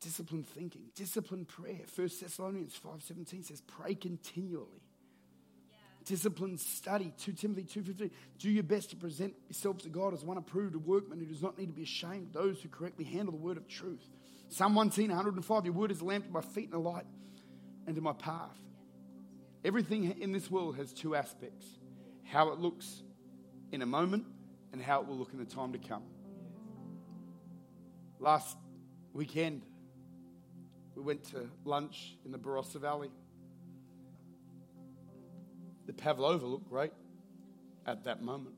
Disciplined 0.00 0.46
thinking, 0.46 0.82
disciplined 0.94 1.48
prayer. 1.48 1.80
1 1.94 2.10
Thessalonians 2.20 2.78
5.17 2.84 3.44
says, 3.44 3.62
pray 3.62 3.94
continually 3.94 4.82
disciplined 6.06 6.60
study 6.60 7.12
2 7.18 7.32
timothy 7.32 7.64
2.15 7.64 8.10
do 8.38 8.48
your 8.48 8.62
best 8.62 8.90
to 8.90 8.96
present 8.96 9.34
yourself 9.48 9.78
to 9.78 9.88
god 9.88 10.14
as 10.14 10.24
one 10.24 10.38
approved 10.38 10.74
a 10.74 10.78
workman 10.78 11.18
who 11.18 11.26
does 11.26 11.42
not 11.42 11.58
need 11.58 11.66
to 11.66 11.72
be 11.72 11.82
ashamed 11.82 12.28
those 12.32 12.60
who 12.62 12.68
correctly 12.68 13.04
handle 13.04 13.32
the 13.32 13.38
word 13.38 13.56
of 13.56 13.66
truth 13.68 14.08
psalm 14.48 14.74
110 14.74 15.08
105 15.08 15.64
your 15.64 15.74
word 15.74 15.90
is 15.90 16.00
a 16.00 16.04
lamp 16.04 16.24
to 16.24 16.30
my 16.30 16.40
feet 16.40 16.66
and 16.66 16.74
a 16.74 16.78
light 16.78 17.06
and 17.86 17.96
to 17.96 18.00
my 18.00 18.12
path 18.12 18.56
everything 19.66 20.20
in 20.20 20.30
this 20.30 20.48
world 20.48 20.76
has 20.76 20.92
two 20.92 21.16
aspects 21.16 21.66
how 22.22 22.50
it 22.50 22.58
looks 22.60 23.02
in 23.72 23.82
a 23.82 23.86
moment 23.86 24.24
and 24.72 24.80
how 24.80 25.00
it 25.00 25.08
will 25.08 25.16
look 25.16 25.32
in 25.32 25.38
the 25.40 25.44
time 25.44 25.72
to 25.72 25.78
come. 25.78 26.04
Last 28.20 28.56
weekend 29.12 29.62
we 30.94 31.02
went 31.02 31.24
to 31.30 31.48
lunch 31.64 32.16
in 32.24 32.30
the 32.30 32.38
barossa 32.38 32.80
valley. 32.80 33.10
The 35.86 35.92
pavlova 35.92 36.46
looked 36.46 36.68
great 36.68 36.92
at 37.86 38.04
that 38.04 38.22
moment. 38.22 38.54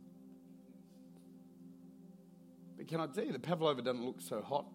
But 2.77 2.87
can 2.87 3.01
I 3.01 3.07
tell 3.07 3.25
you, 3.25 3.33
the 3.33 3.39
pavlova 3.39 3.83
doesn't 3.83 4.05
look 4.05 4.21
so 4.21 4.43
hot. 4.43 4.67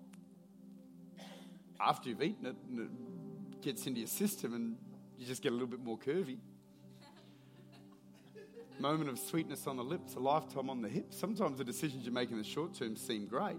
After 1.80 2.10
you've 2.10 2.24
eaten 2.24 2.48
it 2.48 2.56
and 2.70 2.80
it 2.80 3.62
gets 3.62 3.86
into 3.88 4.00
your 4.00 4.08
system 4.08 4.54
and 4.54 4.78
you 5.24 5.30
just 5.30 5.42
get 5.42 5.52
a 5.52 5.56
little 5.56 5.68
bit 5.68 5.80
more 5.80 5.98
curvy. 5.98 6.38
Moment 8.80 9.10
of 9.10 9.18
sweetness 9.18 9.68
on 9.68 9.78
the 9.78 9.84
lips, 9.84 10.16
a 10.16 10.20
lifetime 10.20 10.70
on 10.70 10.82
the 10.82 10.90
hips. 10.90 11.18
Sometimes 11.18 11.58
the 11.58 11.64
decisions 11.64 12.06
you 12.06 12.12
make 12.12 12.30
in 12.32 12.38
the 12.38 12.44
short 12.44 12.74
term 12.74 12.98
seem 12.98 13.26
great, 13.26 13.56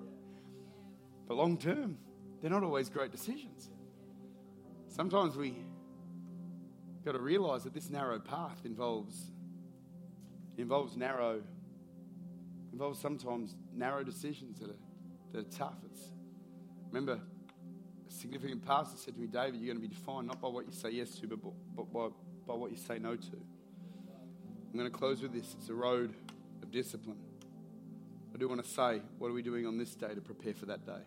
but 1.27 1.37
long 1.37 1.57
term, 1.57 1.96
they're 2.40 2.50
not 2.50 2.62
always 2.62 2.90
great 2.90 3.11
decisions. 3.11 3.70
Sometimes 4.88 5.37
we 5.37 5.64
got 7.05 7.12
to 7.12 7.18
realize 7.18 7.64
that 7.64 7.72
this 7.72 7.88
narrow 7.88 8.18
path 8.18 8.61
involves 8.64 9.31
involves 10.59 10.96
narrow 10.96 11.42
involves 12.72 13.00
sometimes 13.00 13.57
narrow 13.74 14.05
decisions 14.05 14.61
that 14.61 14.68
are 14.68 14.77
that 15.33 15.46
are 15.46 15.50
tough. 15.59 15.79
It's, 15.90 16.11
remember, 16.90 17.20
significant 18.24 18.64
pastor 18.64 18.96
said 18.96 19.12
to 19.12 19.20
me, 19.20 19.26
David, 19.26 19.60
you're 19.60 19.74
going 19.74 19.76
to 19.76 19.87
be 19.87 19.94
defined 19.94 20.26
not 20.26 20.40
by 20.40 20.48
what 20.48 20.64
you 20.64 20.72
say 20.72 20.88
yes 20.88 21.10
to, 21.16 21.26
but, 21.26 21.92
by, 21.92 22.08
by 22.46 22.54
what 22.54 22.70
you 22.70 22.76
say 22.78 22.98
no 22.98 23.16
to. 23.16 23.37
I'm 24.72 24.78
going 24.78 24.90
to 24.90 24.96
close 24.96 25.20
with 25.20 25.34
this. 25.34 25.54
It's 25.58 25.68
a 25.68 25.74
road 25.74 26.14
of 26.62 26.70
discipline. 26.70 27.18
I 28.34 28.38
do 28.38 28.48
want 28.48 28.64
to 28.64 28.70
say, 28.70 29.02
what 29.18 29.28
are 29.28 29.34
we 29.34 29.42
doing 29.42 29.66
on 29.66 29.76
this 29.76 29.94
day 29.94 30.14
to 30.14 30.22
prepare 30.22 30.54
for 30.54 30.64
that 30.66 30.87
day? 30.87 31.02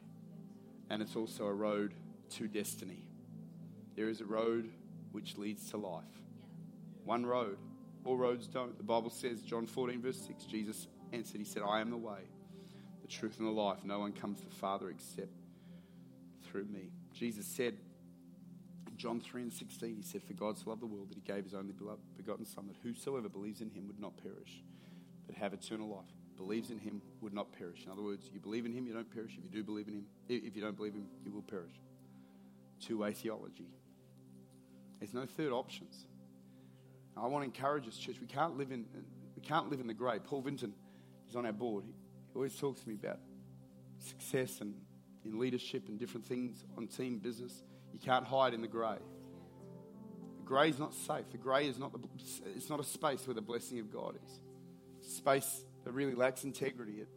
And 0.91 1.01
it's 1.01 1.15
also 1.15 1.45
a 1.45 1.53
road 1.53 1.95
to 2.36 2.47
destiny. 2.47 3.08
There 3.95 4.10
is 4.10 4.21
a 4.21 4.25
road 4.25 4.69
which 5.12 5.39
leads 5.39 5.71
to 5.71 5.77
life. 5.77 6.03
One 7.03 7.25
road. 7.25 7.58
All 8.06 8.15
roads 8.15 8.45
don't. 8.45 8.77
The 8.77 8.84
Bible 8.84 9.10
says, 9.10 9.41
John 9.41 9.65
14, 9.65 10.03
verse 10.03 10.21
6, 10.27 10.43
Jesus 10.43 10.88
answered, 11.12 11.39
He 11.39 11.45
said, 11.45 11.63
I 11.67 11.82
am 11.82 11.89
the 11.89 11.97
way, 11.97 12.30
the 13.01 13.08
truth, 13.08 13.39
and 13.39 13.47
the 13.47 13.51
life. 13.51 13.80
No 13.84 13.97
one 14.01 14.12
comes 14.12 14.39
to 14.41 14.45
the 14.45 14.56
Father 14.56 14.91
except 14.91 15.34
through 16.43 16.65
me. 16.65 16.91
Jesus 17.17 17.45
said, 17.45 17.75
in 18.88 18.97
John 18.97 19.19
3 19.19 19.43
and 19.43 19.53
16, 19.53 19.95
He 19.95 20.03
said, 20.03 20.21
For 20.23 20.34
God 20.34 20.58
so 20.58 20.69
loved 20.69 20.82
the 20.82 20.88
world 20.88 21.10
that 21.10 21.15
He 21.15 21.21
gave 21.21 21.43
His 21.43 21.53
only 21.53 21.73
begotten 22.15 22.45
Son, 22.45 22.67
that 22.67 22.77
whosoever 22.84 23.30
believes 23.30 23.62
in 23.62 23.69
Him 23.69 23.88
would 23.88 23.99
not 23.99 24.17
perish, 24.21 24.63
but 25.25 25.36
have 25.36 25.53
eternal 25.53 25.88
life. 25.88 26.06
Believes 26.38 26.69
in 26.69 26.77
Him 26.77 27.01
would 27.21 27.34
not 27.34 27.51
perish. 27.51 27.86
In 27.86 27.91
other 27.91 28.03
words, 28.03 28.30
you 28.32 28.39
believe 28.39 28.65
in 28.65 28.73
Him, 28.73 28.86
you 28.86 28.93
don't 28.93 29.12
perish. 29.13 29.34
If 29.38 29.43
you 29.43 29.49
do 29.49 29.63
believe 29.63 29.88
in 29.88 29.95
Him, 29.95 30.06
if 30.30 30.56
you 30.56 30.62
don't 30.62 30.77
believe 30.77 30.93
Him, 30.93 31.08
you 31.25 31.32
will 31.32 31.41
perish. 31.41 31.73
Two 32.80 32.99
way 32.99 33.13
theology. 33.13 33.67
There's 34.99 35.13
no 35.13 35.25
third 35.25 35.51
options. 35.51 36.06
I 37.15 37.25
want 37.25 37.41
to 37.41 37.45
encourage 37.45 37.88
us, 37.88 37.97
church. 37.97 38.17
We 38.21 38.27
can't 38.27 38.58
live 38.58 38.71
in 38.71 38.86
we 39.36 39.41
can't 39.41 39.69
live 39.69 39.80
in 39.80 39.88
the 39.88 39.93
grey. 39.93 40.19
Paul 40.19 40.41
Vinton 40.41 40.73
is 41.30 41.36
on 41.36 41.45
our 41.45 41.53
board. 41.53 41.84
He 41.86 42.36
always 42.36 42.56
talks 42.56 42.82
to 42.82 42.89
me 42.89 42.95
about 42.95 43.19
success 43.99 44.62
and 44.62 44.73
in 45.27 45.39
leadership 45.39 45.87
and 45.87 45.99
different 45.99 46.25
things 46.25 46.63
on 46.77 46.87
team 46.87 47.19
business. 47.19 47.63
You 47.93 47.99
can't 47.99 48.25
hide 48.25 48.53
in 48.53 48.61
the 48.61 48.67
grey. 48.67 48.97
The 50.37 50.45
grey 50.45 50.69
is 50.69 50.79
not 50.79 50.93
safe. 50.93 51.29
The 51.31 51.37
grey 51.37 51.67
is 51.67 51.77
not 51.77 51.91
the, 51.91 51.99
it's 52.55 52.69
not 52.69 52.79
a 52.79 52.83
space 52.83 53.27
where 53.27 53.35
the 53.35 53.41
blessing 53.41 53.79
of 53.79 53.91
God 53.91 54.17
is. 54.25 54.39
Space 55.09 55.63
that 55.83 55.91
really 55.91 56.15
lacks 56.15 56.43
integrity. 56.43 57.01
It, 57.01 57.07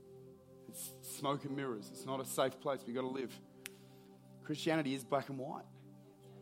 it's 0.68 0.90
smoke 1.02 1.44
and 1.44 1.56
mirrors. 1.56 1.88
It's 1.92 2.06
not 2.06 2.20
a 2.20 2.24
safe 2.24 2.60
place. 2.60 2.80
We've 2.86 2.94
got 2.94 3.02
to 3.02 3.08
live. 3.08 3.32
Christianity 4.44 4.94
is 4.94 5.04
black 5.04 5.28
and 5.28 5.38
white. 5.38 5.64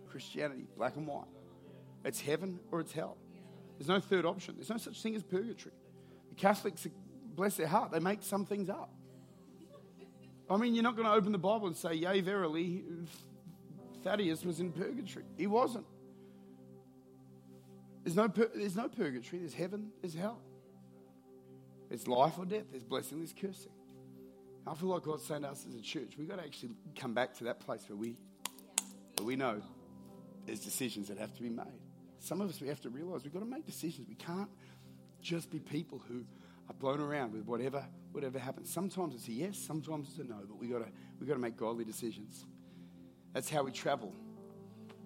Christianity, 0.09 0.67
black 0.77 0.97
and 0.97 1.07
white. 1.07 1.29
It's 2.05 2.21
heaven 2.21 2.59
or 2.71 2.81
it's 2.81 2.93
hell. 2.93 3.17
There's 3.79 3.89
no 3.89 4.01
third 4.01 4.25
option. 4.27 4.55
There's 4.57 4.71
no 4.71 4.77
such 4.77 5.01
thing 5.01 5.15
as 5.15 5.23
purgatory. 5.23 5.75
The 6.31 6.35
Catholics, 6.35 6.87
bless 7.35 7.57
their 7.57 7.67
heart, 7.67 7.93
they 7.93 8.01
make 8.01 8.23
some 8.23 8.45
things 8.45 8.69
up. 8.69 8.91
I 10.51 10.57
mean, 10.57 10.75
you're 10.75 10.85
not 10.85 10.97
going 10.97 11.07
to 11.07 11.13
open 11.13 11.33
the 11.33 11.39
Bible 11.39 11.67
and 11.67 11.77
say, 11.77 11.95
Yea, 11.95 12.21
verily, 12.21 12.85
Thaddeus 14.03 14.45
was 14.45 14.61
in 14.61 14.73
purgatory. 14.73 15.25
He 15.37 15.47
wasn't. 15.47 15.87
There's 18.05 18.17
no, 18.17 18.29
there's 18.29 18.77
no 18.77 18.89
purgatory. 18.89 19.41
There's 19.41 19.55
heaven, 19.55 19.91
there's 20.01 20.15
hell. 20.15 20.41
There's 21.89 22.09
life 22.09 22.35
or 22.39 22.47
death. 22.47 22.65
There's 22.71 22.85
blessing, 22.85 23.19
there's 23.19 23.35
cursing. 23.35 23.73
I 24.67 24.75
feel 24.75 24.89
like 24.89 25.03
God's 25.03 25.25
saying 25.25 25.43
to 25.43 25.49
us 25.49 25.65
as 25.69 25.75
a 25.75 25.83
church, 25.83 26.15
we've 26.19 26.29
got 26.29 26.39
to 26.39 26.45
actually 26.45 26.71
come 26.97 27.15
back 27.15 27.35
to 27.39 27.45
that 27.45 27.61
place 27.61 27.85
where 27.89 27.97
we, 27.97 28.17
where 29.17 29.27
we 29.27 29.37
know 29.37 29.63
there's 30.47 30.61
decisions 30.61 31.09
that 31.09 31.19
have 31.19 31.35
to 31.37 31.43
be 31.43 31.49
made. 31.49 31.81
Some 32.21 32.41
of 32.41 32.51
us, 32.51 32.61
we 32.61 32.69
have 32.69 32.81
to 32.83 32.91
realize 32.91 33.25
we've 33.25 33.33
got 33.33 33.41
to 33.41 33.47
make 33.47 33.65
decisions. 33.65 34.09
We 34.09 34.15
can't 34.15 34.51
just 35.23 35.51
be 35.51 35.59
people 35.59 36.03
who 36.09 36.25
are 36.69 36.75
blown 36.75 37.01
around 37.01 37.33
with 37.33 37.45
whatever, 37.45 37.85
whatever 38.13 38.39
happens. 38.39 38.73
Sometimes 38.73 39.15
it's 39.15 39.29
a 39.29 39.33
yes, 39.33 39.59
sometimes 39.59 40.09
it's 40.11 40.19
a 40.19 40.25
no, 40.25 40.41
but 40.47 40.59
we've 40.59 40.71
got 40.71 40.81
to, 40.81 40.93
we 41.21 41.27
got 41.27 41.35
to 41.35 41.41
make 41.41 41.57
godly 41.57 41.85
decisions. 41.85 42.47
That's 43.33 43.51
how 43.51 43.63
we 43.63 43.73
travel 43.73 44.13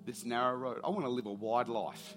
this 0.05 0.25
narrow 0.25 0.57
road. 0.57 0.81
I 0.85 0.91
want 0.91 1.05
to 1.05 1.11
live 1.11 1.27
a 1.27 1.33
wide 1.33 1.69
life 1.69 2.17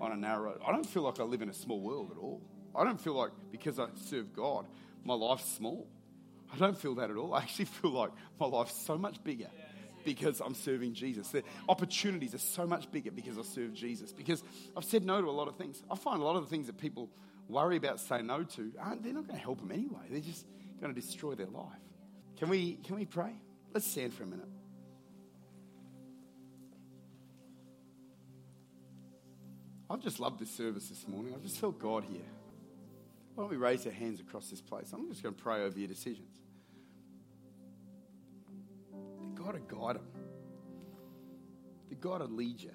on 0.00 0.12
a 0.12 0.16
narrow 0.16 0.44
road. 0.44 0.60
I 0.66 0.72
don't 0.72 0.86
feel 0.86 1.02
like 1.02 1.20
I 1.20 1.24
live 1.24 1.42
in 1.42 1.48
a 1.48 1.54
small 1.54 1.80
world 1.80 2.10
at 2.12 2.18
all. 2.18 2.40
I 2.74 2.84
don't 2.84 3.00
feel 3.00 3.14
like 3.14 3.30
because 3.50 3.78
I 3.78 3.86
serve 3.96 4.32
God, 4.32 4.66
my 5.04 5.14
life's 5.14 5.50
small. 5.50 5.88
I 6.52 6.56
don't 6.56 6.78
feel 6.78 6.94
that 6.96 7.10
at 7.10 7.16
all. 7.16 7.34
I 7.34 7.38
actually 7.38 7.66
feel 7.66 7.90
like 7.90 8.10
my 8.38 8.46
life's 8.46 8.74
so 8.74 8.96
much 8.96 9.22
bigger 9.24 9.48
because 10.04 10.40
I'm 10.40 10.54
serving 10.54 10.94
Jesus. 10.94 11.28
The 11.28 11.42
opportunities 11.68 12.34
are 12.34 12.38
so 12.38 12.66
much 12.66 12.90
bigger 12.90 13.10
because 13.10 13.36
I 13.38 13.42
serve 13.42 13.74
Jesus. 13.74 14.12
Because 14.12 14.42
I've 14.76 14.84
said 14.84 15.04
no 15.04 15.20
to 15.20 15.28
a 15.28 15.30
lot 15.30 15.48
of 15.48 15.56
things. 15.56 15.82
I 15.90 15.96
find 15.96 16.20
a 16.20 16.24
lot 16.24 16.36
of 16.36 16.44
the 16.44 16.50
things 16.50 16.66
that 16.66 16.78
people 16.78 17.10
worry 17.48 17.76
about 17.76 17.98
saying 17.98 18.26
no 18.26 18.42
to, 18.42 18.72
aren't, 18.80 19.02
they're 19.02 19.12
not 19.12 19.26
going 19.26 19.38
to 19.38 19.42
help 19.42 19.58
them 19.58 19.72
anyway. 19.72 20.02
They're 20.10 20.20
just 20.20 20.46
going 20.80 20.94
to 20.94 21.00
destroy 21.00 21.34
their 21.34 21.46
life. 21.46 21.64
Can 22.38 22.48
we, 22.48 22.74
can 22.84 22.96
we 22.96 23.04
pray? 23.04 23.32
Let's 23.72 23.90
stand 23.90 24.14
for 24.14 24.22
a 24.22 24.26
minute. 24.26 24.48
I've 29.90 30.02
just 30.02 30.20
loved 30.20 30.38
this 30.38 30.50
service 30.50 30.88
this 30.88 31.08
morning. 31.08 31.34
I 31.34 31.42
just 31.42 31.58
felt 31.58 31.78
God 31.78 32.04
here. 32.04 32.20
Why 33.34 33.44
don't 33.44 33.50
we 33.50 33.56
raise 33.56 33.86
our 33.86 33.92
hands 33.92 34.20
across 34.20 34.50
this 34.50 34.60
place? 34.60 34.92
I'm 34.92 35.08
just 35.08 35.22
going 35.22 35.34
to 35.34 35.42
pray 35.42 35.64
over 35.64 35.78
your 35.78 35.88
decisions. 35.88 36.28
That 39.20 39.34
God 39.34 39.54
would 39.54 39.68
guide 39.68 39.96
them. 39.96 40.06
That 41.88 42.00
God 42.00 42.20
would 42.20 42.32
lead 42.32 42.60
you. 42.60 42.72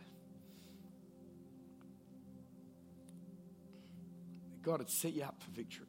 God 4.64 4.80
would 4.80 4.90
set 4.90 5.14
you 5.14 5.24
up 5.24 5.36
for 5.40 5.52
victory. 5.52 5.88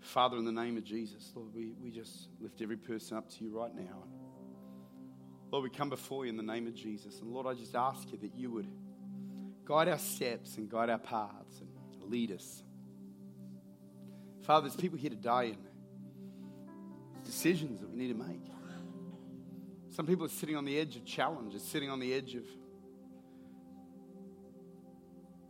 Father, 0.00 0.36
in 0.38 0.44
the 0.44 0.52
name 0.52 0.76
of 0.76 0.84
Jesus, 0.84 1.32
Lord, 1.34 1.52
we, 1.52 1.72
we 1.82 1.90
just 1.90 2.28
lift 2.40 2.62
every 2.62 2.76
person 2.76 3.16
up 3.16 3.28
to 3.28 3.44
you 3.44 3.50
right 3.50 3.74
now. 3.74 4.04
Lord, 5.50 5.64
we 5.64 5.70
come 5.70 5.90
before 5.90 6.24
you 6.24 6.30
in 6.30 6.36
the 6.36 6.42
name 6.42 6.66
of 6.66 6.74
Jesus. 6.74 7.20
And 7.20 7.32
Lord, 7.32 7.46
I 7.46 7.54
just 7.54 7.74
ask 7.74 8.10
you 8.12 8.18
that 8.18 8.34
you 8.34 8.50
would 8.52 8.68
guide 9.64 9.88
our 9.88 9.98
steps 9.98 10.56
and 10.56 10.70
guide 10.70 10.90
our 10.90 10.98
paths 10.98 11.60
and 11.60 11.68
lead 12.10 12.30
us. 12.30 12.62
Father, 14.42 14.68
there's 14.68 14.80
people 14.80 14.96
here 14.96 15.10
today 15.10 15.56
and 15.56 17.24
decisions 17.24 17.80
that 17.80 17.90
we 17.90 17.96
need 17.96 18.08
to 18.08 18.14
make. 18.14 18.46
Some 19.90 20.06
people 20.06 20.24
are 20.26 20.30
sitting 20.30 20.56
on 20.56 20.64
the 20.64 20.78
edge 20.78 20.94
of 20.96 21.04
challenge, 21.04 21.58
sitting 21.58 21.90
on 21.90 21.98
the 21.98 22.14
edge 22.14 22.34
of 22.34 22.44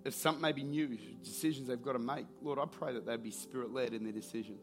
if 0.06 0.14
something 0.14 0.40
may 0.40 0.52
be 0.52 0.62
new, 0.62 0.96
decisions 1.24 1.66
they've 1.66 1.82
got 1.82 1.94
to 1.94 1.98
make. 1.98 2.26
Lord, 2.40 2.60
I 2.60 2.66
pray 2.66 2.92
that 2.92 3.04
they'd 3.04 3.22
be 3.22 3.32
spirit 3.32 3.72
led 3.72 3.92
in 3.92 4.04
their 4.04 4.12
decisions. 4.12 4.62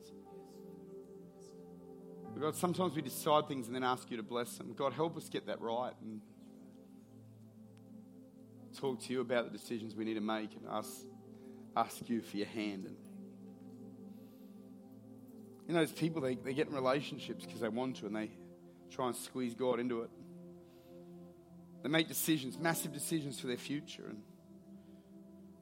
God, 2.39 2.55
sometimes 2.55 2.95
we 2.95 3.01
decide 3.01 3.47
things 3.47 3.67
and 3.67 3.75
then 3.75 3.83
ask 3.83 4.09
you 4.09 4.17
to 4.17 4.23
bless 4.23 4.57
them. 4.57 4.73
God, 4.73 4.93
help 4.93 5.17
us 5.17 5.29
get 5.29 5.47
that 5.47 5.61
right 5.61 5.93
and 6.01 6.21
talk 8.79 9.01
to 9.01 9.13
you 9.13 9.21
about 9.21 9.51
the 9.51 9.57
decisions 9.57 9.95
we 9.95 10.05
need 10.05 10.15
to 10.15 10.21
make 10.21 10.55
and 10.55 10.65
ask, 10.71 10.89
ask 11.75 12.09
you 12.09 12.21
for 12.21 12.37
your 12.37 12.47
hand. 12.47 12.85
And 12.85 12.95
you 15.67 15.73
know, 15.73 15.79
there's 15.79 15.91
people, 15.91 16.21
they, 16.21 16.35
they 16.35 16.53
get 16.53 16.67
in 16.67 16.73
relationships 16.73 17.45
because 17.45 17.59
they 17.59 17.69
want 17.69 17.97
to 17.97 18.07
and 18.07 18.15
they 18.15 18.31
try 18.89 19.07
and 19.07 19.15
squeeze 19.15 19.53
God 19.53 19.79
into 19.79 20.01
it. 20.01 20.09
They 21.83 21.89
make 21.89 22.07
decisions, 22.07 22.57
massive 22.57 22.93
decisions 22.93 23.39
for 23.39 23.47
their 23.47 23.57
future. 23.57 24.05
And 24.09 24.21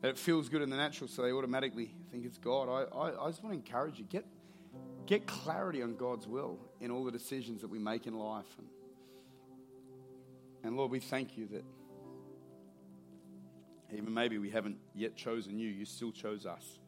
it 0.03 0.17
feels 0.17 0.49
good 0.49 0.61
in 0.61 0.69
the 0.69 0.77
natural, 0.77 1.07
so 1.07 1.21
they 1.21 1.31
automatically 1.31 1.93
think 2.11 2.25
it's 2.25 2.37
God. 2.37 2.69
I, 2.69 2.95
I, 2.95 3.25
I 3.25 3.29
just 3.29 3.43
want 3.43 3.53
to 3.53 3.59
encourage 3.71 3.99
you 3.99 4.05
get 4.05 4.25
get 5.05 5.27
clarity 5.27 5.81
on 5.81 5.95
God's 5.95 6.27
will 6.27 6.59
in 6.79 6.89
all 6.91 7.03
the 7.03 7.11
decisions 7.11 7.61
that 7.61 7.69
we 7.69 7.79
make 7.79 8.07
in 8.07 8.17
life. 8.17 8.45
And, 8.57 8.67
and 10.63 10.77
Lord, 10.77 10.91
we 10.91 10.99
thank 10.99 11.37
you 11.37 11.47
that 11.47 11.65
even 13.93 14.13
maybe 14.13 14.37
we 14.37 14.49
haven't 14.49 14.77
yet 14.95 15.15
chosen 15.15 15.59
you, 15.59 15.67
you 15.67 15.85
still 15.85 16.11
chose 16.11 16.45
us. 16.45 16.79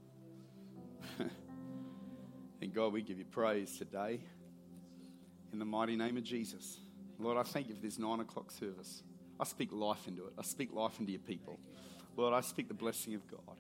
and 1.19 2.73
God, 2.73 2.93
we 2.93 3.01
give 3.01 3.17
you 3.17 3.25
praise 3.25 3.77
today 3.77 4.21
in 5.51 5.59
the 5.59 5.65
mighty 5.65 5.95
name 5.95 6.15
of 6.15 6.23
Jesus. 6.23 6.79
Lord, 7.19 7.37
I 7.37 7.43
thank 7.43 7.67
you 7.67 7.75
for 7.75 7.81
this 7.81 7.99
nine 7.99 8.21
o'clock 8.21 8.51
service. 8.51 9.03
I 9.39 9.43
speak 9.43 9.71
life 9.71 10.07
into 10.07 10.25
it. 10.25 10.33
I 10.37 10.43
speak 10.43 10.73
life 10.73 10.99
into 10.99 11.11
your 11.11 11.21
people. 11.21 11.59
Lord, 12.15 12.33
I 12.33 12.41
speak 12.41 12.67
the 12.67 12.73
blessing 12.73 13.15
of 13.15 13.27
God 13.27 13.57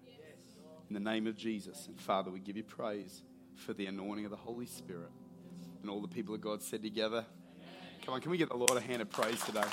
in 0.89 0.93
the 0.93 0.99
name 0.99 1.27
of 1.27 1.35
Jesus. 1.35 1.87
And 1.87 1.99
Father, 1.99 2.29
we 2.29 2.39
give 2.39 2.55
you 2.55 2.63
praise 2.63 3.23
for 3.55 3.73
the 3.73 3.87
anointing 3.87 4.25
of 4.25 4.31
the 4.31 4.37
Holy 4.37 4.65
Spirit. 4.65 5.09
And 5.81 5.89
all 5.89 6.01
the 6.01 6.07
people 6.07 6.35
of 6.35 6.41
God 6.41 6.61
said 6.61 6.83
together, 6.83 7.25
Come 8.05 8.13
on, 8.13 8.21
can 8.21 8.31
we 8.31 8.37
get 8.37 8.49
the 8.49 8.57
Lord 8.57 8.71
a 8.71 8.81
hand 8.81 9.01
of 9.01 9.09
praise 9.09 9.41
today? 9.43 9.63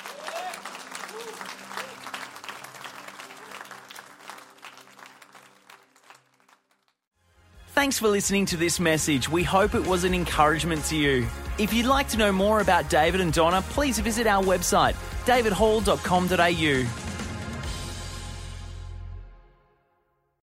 Thanks 7.73 7.97
for 7.97 8.07
listening 8.09 8.45
to 8.47 8.57
this 8.57 8.79
message. 8.79 9.27
We 9.27 9.43
hope 9.43 9.75
it 9.75 9.85
was 9.85 10.03
an 10.03 10.13
encouragement 10.13 10.85
to 10.85 10.95
you. 10.95 11.27
If 11.57 11.73
you'd 11.73 11.87
like 11.87 12.07
to 12.09 12.17
know 12.17 12.31
more 12.31 12.61
about 12.61 12.89
David 12.89 13.21
and 13.21 13.33
Donna, 13.33 13.61
please 13.61 13.99
visit 13.99 14.27
our 14.27 14.43
website, 14.43 14.95
davidhall.com.au. 15.25 17.10